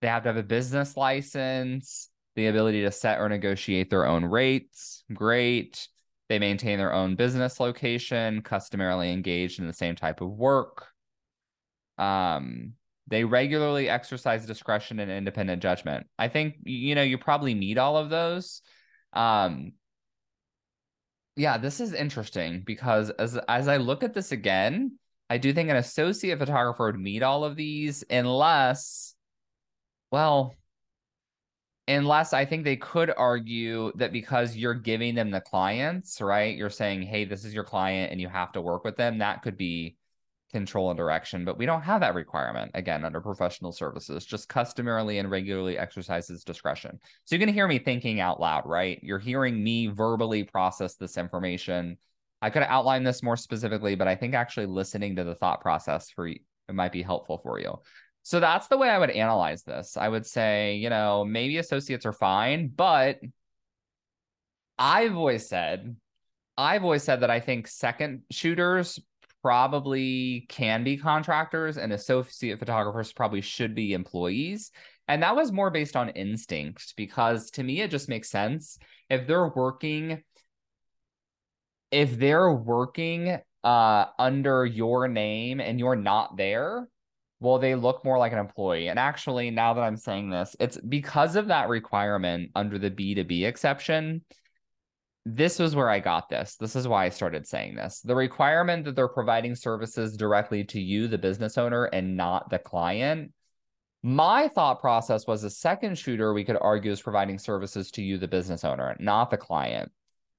they 0.00 0.08
have 0.08 0.22
to 0.24 0.28
have 0.28 0.36
a 0.36 0.42
business 0.42 0.96
license, 0.96 2.10
the 2.36 2.46
ability 2.46 2.82
to 2.82 2.90
set 2.90 3.20
or 3.20 3.28
negotiate 3.28 3.90
their 3.90 4.06
own 4.06 4.24
rates. 4.24 5.04
Great. 5.12 5.88
They 6.28 6.38
maintain 6.38 6.78
their 6.78 6.92
own 6.92 7.16
business 7.16 7.60
location, 7.60 8.42
customarily 8.42 9.12
engaged 9.12 9.60
in 9.60 9.66
the 9.66 9.72
same 9.72 9.94
type 9.94 10.20
of 10.20 10.30
work. 10.30 10.88
Um, 11.98 12.74
they 13.08 13.24
regularly 13.24 13.88
exercise 13.88 14.46
discretion 14.46 14.98
and 14.98 15.10
independent 15.10 15.62
judgment. 15.62 16.06
I 16.18 16.28
think 16.28 16.56
you 16.64 16.94
know 16.94 17.02
you 17.02 17.18
probably 17.18 17.54
meet 17.54 17.78
all 17.78 17.96
of 17.96 18.10
those. 18.10 18.62
Um, 19.12 19.72
yeah, 21.36 21.58
this 21.58 21.80
is 21.80 21.92
interesting 21.92 22.62
because 22.64 23.10
as 23.10 23.36
as 23.48 23.68
I 23.68 23.78
look 23.78 24.02
at 24.02 24.14
this 24.14 24.32
again, 24.32 24.98
I 25.28 25.38
do 25.38 25.52
think 25.52 25.68
an 25.70 25.76
associate 25.76 26.38
photographer 26.38 26.86
would 26.86 27.00
meet 27.00 27.22
all 27.22 27.44
of 27.44 27.56
these 27.56 28.04
unless, 28.10 29.14
well, 30.10 30.54
unless 31.88 32.32
I 32.32 32.44
think 32.44 32.64
they 32.64 32.76
could 32.76 33.12
argue 33.14 33.92
that 33.96 34.12
because 34.12 34.56
you're 34.56 34.74
giving 34.74 35.14
them 35.14 35.30
the 35.30 35.40
clients, 35.40 36.20
right? 36.20 36.56
You're 36.56 36.70
saying, 36.70 37.02
hey, 37.02 37.24
this 37.24 37.44
is 37.44 37.54
your 37.54 37.64
client 37.64 38.12
and 38.12 38.20
you 38.20 38.28
have 38.28 38.52
to 38.52 38.62
work 38.62 38.84
with 38.84 38.96
them. 38.96 39.18
That 39.18 39.42
could 39.42 39.56
be 39.56 39.96
control 40.54 40.90
and 40.90 40.96
direction, 40.96 41.44
but 41.44 41.58
we 41.58 41.66
don't 41.66 41.82
have 41.82 42.00
that 42.00 42.14
requirement 42.14 42.70
again 42.74 43.04
under 43.04 43.20
professional 43.20 43.72
services, 43.72 44.24
just 44.24 44.48
customarily 44.48 45.18
and 45.18 45.28
regularly 45.28 45.76
exercises 45.76 46.44
discretion. 46.44 47.00
So 47.24 47.34
you're 47.34 47.40
going 47.40 47.48
to 47.48 47.52
hear 47.52 47.66
me 47.66 47.80
thinking 47.80 48.20
out 48.20 48.40
loud, 48.40 48.62
right? 48.64 49.00
You're 49.02 49.18
hearing 49.18 49.62
me 49.62 49.88
verbally 49.88 50.44
process 50.44 50.94
this 50.94 51.18
information. 51.18 51.98
I 52.40 52.50
could 52.50 52.62
outline 52.62 53.02
this 53.02 53.20
more 53.20 53.36
specifically, 53.36 53.96
but 53.96 54.06
I 54.06 54.14
think 54.14 54.34
actually 54.34 54.66
listening 54.66 55.16
to 55.16 55.24
the 55.24 55.34
thought 55.34 55.60
process 55.60 56.08
for 56.10 56.28
it 56.28 56.40
might 56.70 56.92
be 56.92 57.02
helpful 57.02 57.40
for 57.42 57.58
you. 57.58 57.80
So 58.22 58.38
that's 58.38 58.68
the 58.68 58.78
way 58.78 58.88
I 58.88 58.98
would 58.98 59.10
analyze 59.10 59.64
this. 59.64 59.96
I 59.96 60.08
would 60.08 60.24
say, 60.24 60.76
you 60.76 60.88
know, 60.88 61.24
maybe 61.24 61.58
associates 61.58 62.06
are 62.06 62.12
fine, 62.12 62.68
but 62.68 63.18
I've 64.78 65.16
always 65.16 65.48
said, 65.48 65.96
I've 66.56 66.84
always 66.84 67.02
said 67.02 67.20
that 67.20 67.30
I 67.30 67.40
think 67.40 67.66
second 67.66 68.22
shooters 68.30 69.00
probably 69.44 70.46
can 70.48 70.82
be 70.84 70.96
contractors 70.96 71.76
and 71.76 71.92
associate 71.92 72.58
photographers 72.58 73.12
probably 73.12 73.42
should 73.42 73.74
be 73.74 73.92
employees. 73.92 74.70
And 75.06 75.22
that 75.22 75.36
was 75.36 75.52
more 75.52 75.70
based 75.70 75.96
on 75.96 76.08
instinct 76.08 76.94
because 76.96 77.50
to 77.50 77.62
me, 77.62 77.82
it 77.82 77.90
just 77.90 78.08
makes 78.08 78.30
sense. 78.30 78.78
If 79.10 79.26
they're 79.26 79.48
working, 79.48 80.22
if 81.90 82.18
they're 82.18 82.52
working 82.52 83.38
uh, 83.62 84.06
under 84.18 84.64
your 84.64 85.08
name 85.08 85.60
and 85.60 85.78
you're 85.78 85.94
not 85.94 86.38
there, 86.38 86.88
well, 87.38 87.58
they 87.58 87.74
look 87.74 88.02
more 88.02 88.16
like 88.16 88.32
an 88.32 88.38
employee. 88.38 88.88
And 88.88 88.98
actually, 88.98 89.50
now 89.50 89.74
that 89.74 89.82
I'm 89.82 89.98
saying 89.98 90.30
this, 90.30 90.56
it's 90.58 90.78
because 90.78 91.36
of 91.36 91.48
that 91.48 91.68
requirement 91.68 92.50
under 92.54 92.78
the 92.78 92.90
B2B 92.90 93.44
exception 93.44 94.22
this 95.26 95.58
was 95.58 95.74
where 95.74 95.88
I 95.88 96.00
got 96.00 96.28
this. 96.28 96.56
This 96.56 96.76
is 96.76 96.86
why 96.86 97.06
I 97.06 97.08
started 97.08 97.46
saying 97.46 97.76
this. 97.76 98.00
The 98.00 98.14
requirement 98.14 98.84
that 98.84 98.94
they're 98.94 99.08
providing 99.08 99.54
services 99.54 100.16
directly 100.16 100.64
to 100.64 100.80
you, 100.80 101.08
the 101.08 101.18
business 101.18 101.56
owner, 101.56 101.84
and 101.86 102.16
not 102.16 102.50
the 102.50 102.58
client. 102.58 103.32
My 104.02 104.48
thought 104.48 104.80
process 104.80 105.26
was 105.26 105.42
a 105.42 105.50
second 105.50 105.96
shooter, 105.96 106.34
we 106.34 106.44
could 106.44 106.58
argue, 106.60 106.92
is 106.92 107.00
providing 107.00 107.38
services 107.38 107.90
to 107.92 108.02
you, 108.02 108.18
the 108.18 108.28
business 108.28 108.62
owner, 108.62 108.94
not 108.98 109.30
the 109.30 109.38
client, 109.38 109.90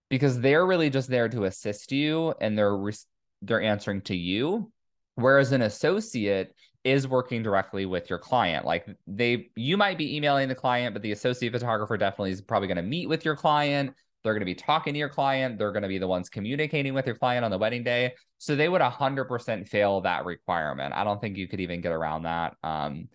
because 0.08 0.40
they're 0.40 0.68
really 0.68 0.92
just 0.92 1.10
there 1.10 1.30
to 1.30 1.46
assist 1.46 1.92
you 1.92 2.36
and 2.40 2.56
they're 2.56 2.78
re- 2.78 2.94
they're 3.42 3.64
answering 3.64 4.02
to 4.02 4.16
you. 4.16 4.72
Whereas 5.16 5.52
an 5.52 5.64
associate 5.64 6.54
is 6.84 7.08
working 7.08 7.42
directly 7.42 7.88
with 7.88 8.08
your 8.08 8.20
client. 8.20 8.66
Like 8.66 8.86
they, 9.08 9.50
you 9.56 9.78
might 9.78 9.98
be 9.98 10.16
emailing 10.16 10.48
the 10.48 10.54
client, 10.54 10.94
but 10.94 11.02
the 11.02 11.14
associate 11.14 11.52
photographer 11.52 11.98
definitely 11.98 12.32
is 12.32 12.42
probably 12.42 12.68
going 12.68 12.78
to 12.78 12.84
meet 12.84 13.10
with 13.10 13.26
your 13.26 13.36
client 13.36 13.96
they're 14.26 14.34
going 14.34 14.42
to 14.42 14.46
be 14.46 14.56
talking 14.56 14.94
to 14.94 15.00
your 15.00 15.08
client. 15.08 15.60
They're 15.60 15.72
going 15.72 15.84
to 15.84 15.88
be 15.88 16.00
the 16.00 16.08
ones 16.08 16.30
communicating 16.30 16.96
with 16.96 17.06
your 17.06 17.16
client 17.16 17.46
on 17.46 17.52
the 17.52 17.60
wedding 17.60 17.84
day. 17.84 18.14
So 18.40 18.56
they 18.56 18.68
would 18.68 18.82
100% 18.82 19.68
fail 19.70 20.02
that 20.02 20.26
requirement. 20.26 20.96
I 20.96 21.04
don't 21.04 21.22
think 21.22 21.38
you 21.38 21.48
could 21.48 21.60
even 21.60 21.80
get 21.80 21.92
around 21.92 22.24
that. 22.24 22.56
Um, 22.64 23.08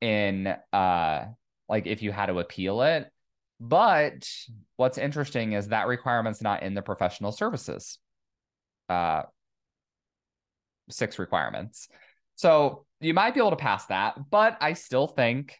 in 0.00 0.54
uh, 0.72 1.24
like 1.68 1.86
if 1.86 2.00
you 2.00 2.12
had 2.12 2.26
to 2.26 2.38
appeal 2.38 2.82
it. 2.82 3.10
But 3.58 4.28
what's 4.76 4.98
interesting 4.98 5.52
is 5.52 5.68
that 5.68 5.88
requirement's 5.88 6.42
not 6.42 6.62
in 6.62 6.74
the 6.74 6.82
professional 6.82 7.32
services. 7.32 7.98
Uh, 8.88 9.22
six 10.90 11.18
requirements. 11.18 11.88
So 12.36 12.86
you 13.00 13.14
might 13.14 13.34
be 13.34 13.40
able 13.40 13.50
to 13.50 13.56
pass 13.56 13.86
that, 13.86 14.14
but 14.30 14.56
I 14.60 14.74
still 14.74 15.08
think 15.08 15.58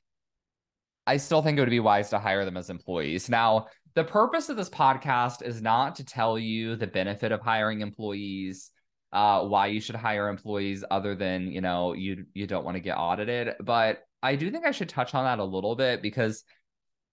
I 1.06 1.16
still 1.16 1.42
think 1.42 1.58
it 1.58 1.60
would 1.60 1.70
be 1.70 1.80
wise 1.80 2.10
to 2.10 2.18
hire 2.18 2.44
them 2.44 2.56
as 2.56 2.70
employees. 2.70 3.28
Now, 3.28 3.66
the 3.94 4.04
purpose 4.04 4.48
of 4.48 4.56
this 4.56 4.70
podcast 4.70 5.42
is 5.42 5.60
not 5.60 5.96
to 5.96 6.04
tell 6.04 6.38
you 6.38 6.76
the 6.76 6.86
benefit 6.86 7.32
of 7.32 7.40
hiring 7.40 7.80
employees, 7.80 8.70
uh, 9.12 9.44
why 9.44 9.66
you 9.66 9.80
should 9.80 9.96
hire 9.96 10.28
employees, 10.28 10.84
other 10.90 11.14
than 11.14 11.52
you 11.52 11.60
know 11.60 11.92
you 11.92 12.24
you 12.34 12.46
don't 12.46 12.64
want 12.64 12.76
to 12.76 12.80
get 12.80 12.96
audited. 12.96 13.54
But 13.60 14.02
I 14.22 14.36
do 14.36 14.50
think 14.50 14.64
I 14.64 14.70
should 14.70 14.88
touch 14.88 15.14
on 15.14 15.24
that 15.24 15.38
a 15.38 15.44
little 15.44 15.76
bit 15.76 16.00
because 16.00 16.44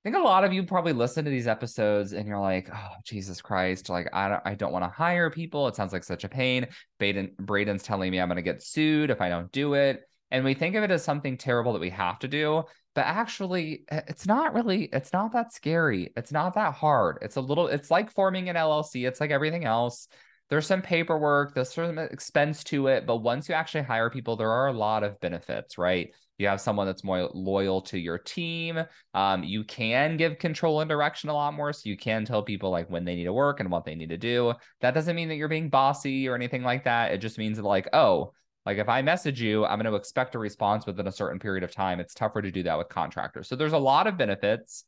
I 0.02 0.10
think 0.10 0.16
a 0.16 0.26
lot 0.26 0.46
of 0.46 0.54
you 0.54 0.64
probably 0.64 0.94
listen 0.94 1.26
to 1.26 1.32
these 1.32 1.48
episodes 1.48 2.14
and 2.14 2.26
you're 2.26 2.40
like, 2.40 2.70
oh 2.74 2.92
Jesus 3.04 3.42
Christ, 3.42 3.90
like 3.90 4.08
I 4.14 4.30
don't 4.30 4.42
I 4.46 4.56
don't 4.56 4.72
want 4.72 4.86
to 4.86 4.90
hire 4.90 5.30
people. 5.30 5.68
It 5.68 5.76
sounds 5.76 5.92
like 5.92 6.06
such 6.06 6.24
a 6.24 6.30
pain. 6.30 6.68
Braden 7.00 7.36
Braden's 7.40 7.84
telling 7.84 8.12
me 8.12 8.22
I'm 8.22 8.30
gonna 8.30 8.42
get 8.42 8.64
sued 8.64 9.10
if 9.10 9.20
I 9.20 9.28
don't 9.28 9.52
do 9.52 9.74
it. 9.74 10.09
And 10.32 10.46
we 10.46 10.54
think 10.54 10.76
of 10.76 10.84
it 10.84 10.92
as 10.92 11.04
something 11.04 11.38
terrible 11.38 11.74
that 11.74 11.82
we 11.82 11.90
have 11.90 12.20
to 12.20 12.28
do 12.28 12.64
but 12.96 13.06
actually 13.06 13.84
it's 13.92 14.26
not 14.28 14.54
really 14.54 14.90
it's 14.92 15.14
not 15.14 15.32
that 15.32 15.54
scary. 15.54 16.12
It's 16.18 16.32
not 16.32 16.56
that 16.56 16.74
hard. 16.74 17.20
It's 17.22 17.36
a 17.36 17.42
little 17.42 17.68
it's 17.68 17.92
like 17.92 18.12
forming 18.12 18.50
an 18.50 18.56
llc 18.56 19.08
it's 19.08 19.22
like 19.22 19.32
everything 19.32 19.66
else. 19.66 20.08
There's 20.50 20.66
some 20.66 20.82
paperwork 20.82 21.54
there's 21.54 21.74
some 21.74 21.98
expense 21.98 22.64
to 22.66 22.88
it 22.88 23.06
but 23.06 23.18
once 23.18 23.48
you 23.48 23.56
actually 23.56 23.84
hire 23.84 24.10
people 24.10 24.36
there 24.36 24.52
are 24.52 24.68
a 24.68 24.74
lot 24.74 25.04
of 25.04 25.20
benefits 25.22 25.78
right? 25.78 26.14
You 26.38 26.48
have 26.48 26.60
someone 26.60 26.88
that's 26.88 27.04
more 27.04 27.30
loyal 27.34 27.82
to 27.84 27.98
your 27.98 28.18
team. 28.18 28.80
Um, 29.14 29.44
you 29.44 29.64
can 29.64 30.18
give 30.18 30.40
control 30.40 30.82
and 30.82 30.90
direction 30.90 31.30
a 31.30 31.34
lot 31.34 31.54
more 31.54 31.72
so 31.72 31.90
you 31.90 31.98
can 31.98 32.26
tell 32.26 32.44
people 32.44 32.70
like 32.70 32.90
when 32.90 33.06
they 33.06 33.16
need 33.16 33.26
to 33.26 33.34
work 33.34 33.60
and 33.60 33.70
what 33.70 33.86
they 33.86 33.96
need 33.96 34.10
to 34.10 34.18
do. 34.18 34.54
That 34.82 34.94
doesn't 34.94 35.16
mean 35.16 35.30
that 35.30 35.36
you're 35.36 35.48
being 35.48 35.70
bossy 35.70 36.28
or 36.28 36.36
anything 36.36 36.64
like 36.64 36.86
that. 36.86 37.14
It 37.14 37.20
just 37.20 37.38
means 37.38 37.58
that 37.58 37.64
like 37.64 37.88
oh 37.94 38.34
like 38.70 38.78
if 38.78 38.88
I 38.88 39.02
message 39.02 39.42
you, 39.42 39.66
I'm 39.66 39.80
going 39.80 39.92
to 39.92 39.98
expect 39.98 40.36
a 40.36 40.40
response 40.40 40.86
within 40.86 41.08
a 41.08 41.12
certain 41.12 41.40
period 41.40 41.64
of 41.64 41.72
time. 41.72 42.00
It's 42.00 42.14
tougher 42.14 42.40
to 42.40 42.52
do 42.52 42.62
that 42.62 42.78
with 42.78 42.88
contractors. 42.88 43.50
So 43.50 43.56
there's 43.56 43.74
a 43.74 43.80
lot 43.80 44.06
of 44.06 44.16
benefits. 44.16 44.84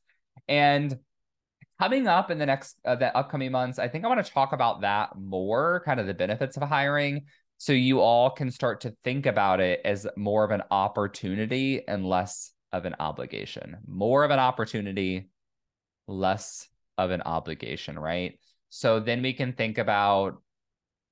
And 0.48 0.96
coming 1.80 2.06
up 2.06 2.30
in 2.30 2.38
the 2.38 2.46
next 2.46 2.78
uh, 2.86 2.96
the 2.96 3.18
upcoming 3.18 3.52
months, 3.52 3.80
I 3.80 3.88
think 3.88 4.06
I 4.06 4.08
want 4.08 4.24
to 4.24 4.32
talk 4.32 4.54
about 4.54 4.82
that 4.82 5.16
more, 5.18 5.82
kind 5.84 6.00
of 6.00 6.06
the 6.06 6.14
benefits 6.14 6.58
of 6.58 6.70
hiring, 6.70 7.24
so 7.58 7.74
you 7.74 8.02
all 8.02 8.30
can 8.30 8.52
start 8.52 8.82
to 8.82 8.96
think 9.04 9.26
about 9.26 9.60
it 9.60 9.82
as 9.84 10.06
more 10.16 10.44
of 10.44 10.52
an 10.52 10.62
opportunity 10.70 11.82
and 11.88 12.06
less 12.06 12.52
of 12.72 12.86
an 12.86 12.96
obligation. 13.00 13.78
More 13.88 14.24
of 14.24 14.30
an 14.30 14.38
opportunity, 14.38 15.30
less 16.08 16.68
of 17.00 17.10
an 17.10 17.24
obligation, 17.24 17.98
right? 17.98 18.38
So 18.70 19.00
then 19.00 19.24
we 19.24 19.34
can 19.34 19.54
think 19.54 19.80
about 19.80 20.40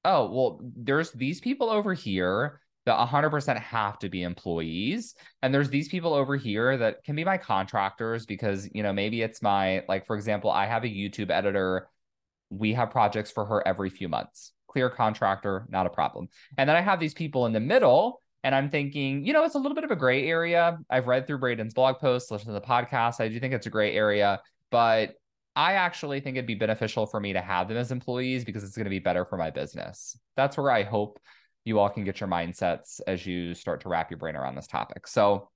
oh, 0.09 0.31
well, 0.31 0.59
there's 0.75 1.11
these 1.11 1.39
people 1.39 1.69
over 1.69 1.93
here 1.93 2.59
that 2.85 3.07
100% 3.07 3.59
have 3.59 3.99
to 3.99 4.09
be 4.09 4.23
employees. 4.23 5.13
And 5.43 5.53
there's 5.53 5.69
these 5.69 5.87
people 5.87 6.13
over 6.13 6.35
here 6.35 6.75
that 6.77 7.03
can 7.03 7.15
be 7.15 7.23
my 7.23 7.37
contractors 7.37 8.25
because, 8.25 8.67
you 8.73 8.81
know, 8.81 8.91
maybe 8.91 9.21
it's 9.21 9.43
my, 9.43 9.83
like, 9.87 10.07
for 10.07 10.15
example, 10.15 10.49
I 10.49 10.65
have 10.65 10.83
a 10.83 10.87
YouTube 10.87 11.29
editor. 11.29 11.87
We 12.49 12.73
have 12.73 12.89
projects 12.89 13.29
for 13.29 13.45
her 13.45 13.65
every 13.67 13.91
few 13.91 14.09
months. 14.09 14.53
Clear 14.67 14.89
contractor, 14.89 15.67
not 15.69 15.85
a 15.85 15.89
problem. 15.89 16.29
And 16.57 16.67
then 16.67 16.75
I 16.75 16.81
have 16.81 16.99
these 16.99 17.13
people 17.13 17.45
in 17.45 17.53
the 17.53 17.59
middle. 17.59 18.21
And 18.43 18.55
I'm 18.55 18.69
thinking, 18.71 19.25
you 19.25 19.33
know, 19.33 19.43
it's 19.43 19.55
a 19.55 19.59
little 19.59 19.75
bit 19.75 19.83
of 19.83 19.91
a 19.91 19.95
gray 19.95 20.27
area. 20.27 20.79
I've 20.89 21.07
read 21.07 21.27
through 21.27 21.39
Braden's 21.39 21.73
blog 21.75 21.99
posts, 21.99 22.31
listened 22.31 22.47
to 22.47 22.53
the 22.53 22.61
podcast. 22.61 23.19
I 23.19 23.27
do 23.27 23.39
think 23.39 23.53
it's 23.53 23.67
a 23.67 23.69
gray 23.69 23.93
area, 23.93 24.39
but 24.71 25.15
I 25.59 25.73
actually 25.73 26.21
think 26.21 26.37
it'd 26.37 26.47
be 26.47 26.55
beneficial 26.55 27.05
for 27.05 27.19
me 27.19 27.33
to 27.33 27.41
have 27.41 27.67
them 27.67 27.75
as 27.75 27.91
employees 27.91 28.45
because 28.45 28.63
it's 28.63 28.77
going 28.77 28.85
to 28.85 28.89
be 28.89 28.99
better 28.99 29.25
for 29.25 29.35
my 29.35 29.49
business. 29.49 30.17
That's 30.37 30.55
where 30.55 30.71
I 30.71 30.83
hope 30.83 31.19
you 31.65 31.79
all 31.79 31.89
can 31.89 32.05
get 32.05 32.21
your 32.21 32.29
mindsets 32.29 33.01
as 33.05 33.25
you 33.25 33.53
start 33.53 33.81
to 33.81 33.89
wrap 33.89 34.09
your 34.09 34.19
brain 34.19 34.37
around 34.37 34.55
this 34.55 34.67
topic. 34.67 35.05
So, 35.05 35.49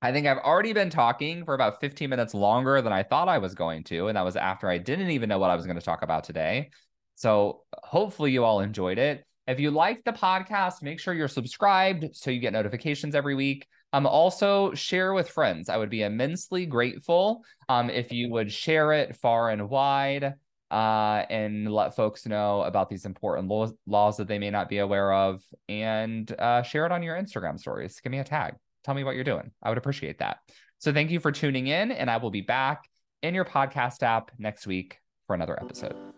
I 0.00 0.12
think 0.12 0.28
I've 0.28 0.38
already 0.38 0.72
been 0.72 0.90
talking 0.90 1.44
for 1.44 1.54
about 1.54 1.80
15 1.80 2.08
minutes 2.08 2.32
longer 2.32 2.80
than 2.80 2.92
I 2.92 3.02
thought 3.02 3.28
I 3.28 3.38
was 3.38 3.56
going 3.56 3.82
to. 3.84 4.06
And 4.06 4.16
that 4.16 4.24
was 4.24 4.36
after 4.36 4.68
I 4.68 4.78
didn't 4.78 5.10
even 5.10 5.28
know 5.28 5.40
what 5.40 5.50
I 5.50 5.56
was 5.56 5.66
going 5.66 5.76
to 5.78 5.84
talk 5.84 6.02
about 6.02 6.22
today. 6.22 6.70
So 7.16 7.64
hopefully 7.74 8.30
you 8.30 8.44
all 8.44 8.60
enjoyed 8.60 8.98
it. 8.98 9.26
If 9.48 9.58
you 9.58 9.72
like 9.72 10.04
the 10.04 10.12
podcast, 10.12 10.82
make 10.82 11.00
sure 11.00 11.14
you're 11.14 11.26
subscribed 11.26 12.14
so 12.14 12.30
you 12.30 12.38
get 12.38 12.52
notifications 12.52 13.16
every 13.16 13.34
week. 13.34 13.66
Um, 13.92 14.06
also 14.06 14.74
share 14.74 15.14
with 15.14 15.30
friends. 15.30 15.68
I 15.68 15.76
would 15.76 15.90
be 15.90 16.02
immensely 16.02 16.66
grateful 16.66 17.44
um, 17.68 17.88
if 17.88 18.12
you 18.12 18.30
would 18.30 18.52
share 18.52 18.92
it 18.92 19.16
far 19.16 19.50
and 19.50 19.70
wide 19.70 20.34
uh, 20.70 21.22
and 21.30 21.72
let 21.72 21.96
folks 21.96 22.26
know 22.26 22.62
about 22.62 22.90
these 22.90 23.06
important 23.06 23.48
laws, 23.48 23.72
laws 23.86 24.18
that 24.18 24.28
they 24.28 24.38
may 24.38 24.50
not 24.50 24.68
be 24.68 24.78
aware 24.78 25.12
of 25.12 25.42
and 25.68 26.30
uh, 26.38 26.62
share 26.62 26.84
it 26.84 26.92
on 26.92 27.02
your 27.02 27.16
Instagram 27.16 27.58
stories. 27.58 28.00
Give 28.00 28.12
me 28.12 28.18
a 28.18 28.24
tag. 28.24 28.54
Tell 28.84 28.94
me 28.94 29.04
what 29.04 29.14
you're 29.14 29.24
doing. 29.24 29.50
I 29.62 29.70
would 29.70 29.78
appreciate 29.78 30.18
that. 30.18 30.38
So 30.78 30.92
thank 30.92 31.10
you 31.10 31.20
for 31.20 31.32
tuning 31.32 31.66
in, 31.66 31.90
and 31.90 32.10
I 32.10 32.18
will 32.18 32.30
be 32.30 32.42
back 32.42 32.88
in 33.22 33.34
your 33.34 33.44
podcast 33.44 34.02
app 34.02 34.30
next 34.38 34.66
week 34.66 34.98
for 35.26 35.34
another 35.34 35.58
episode. 35.60 36.17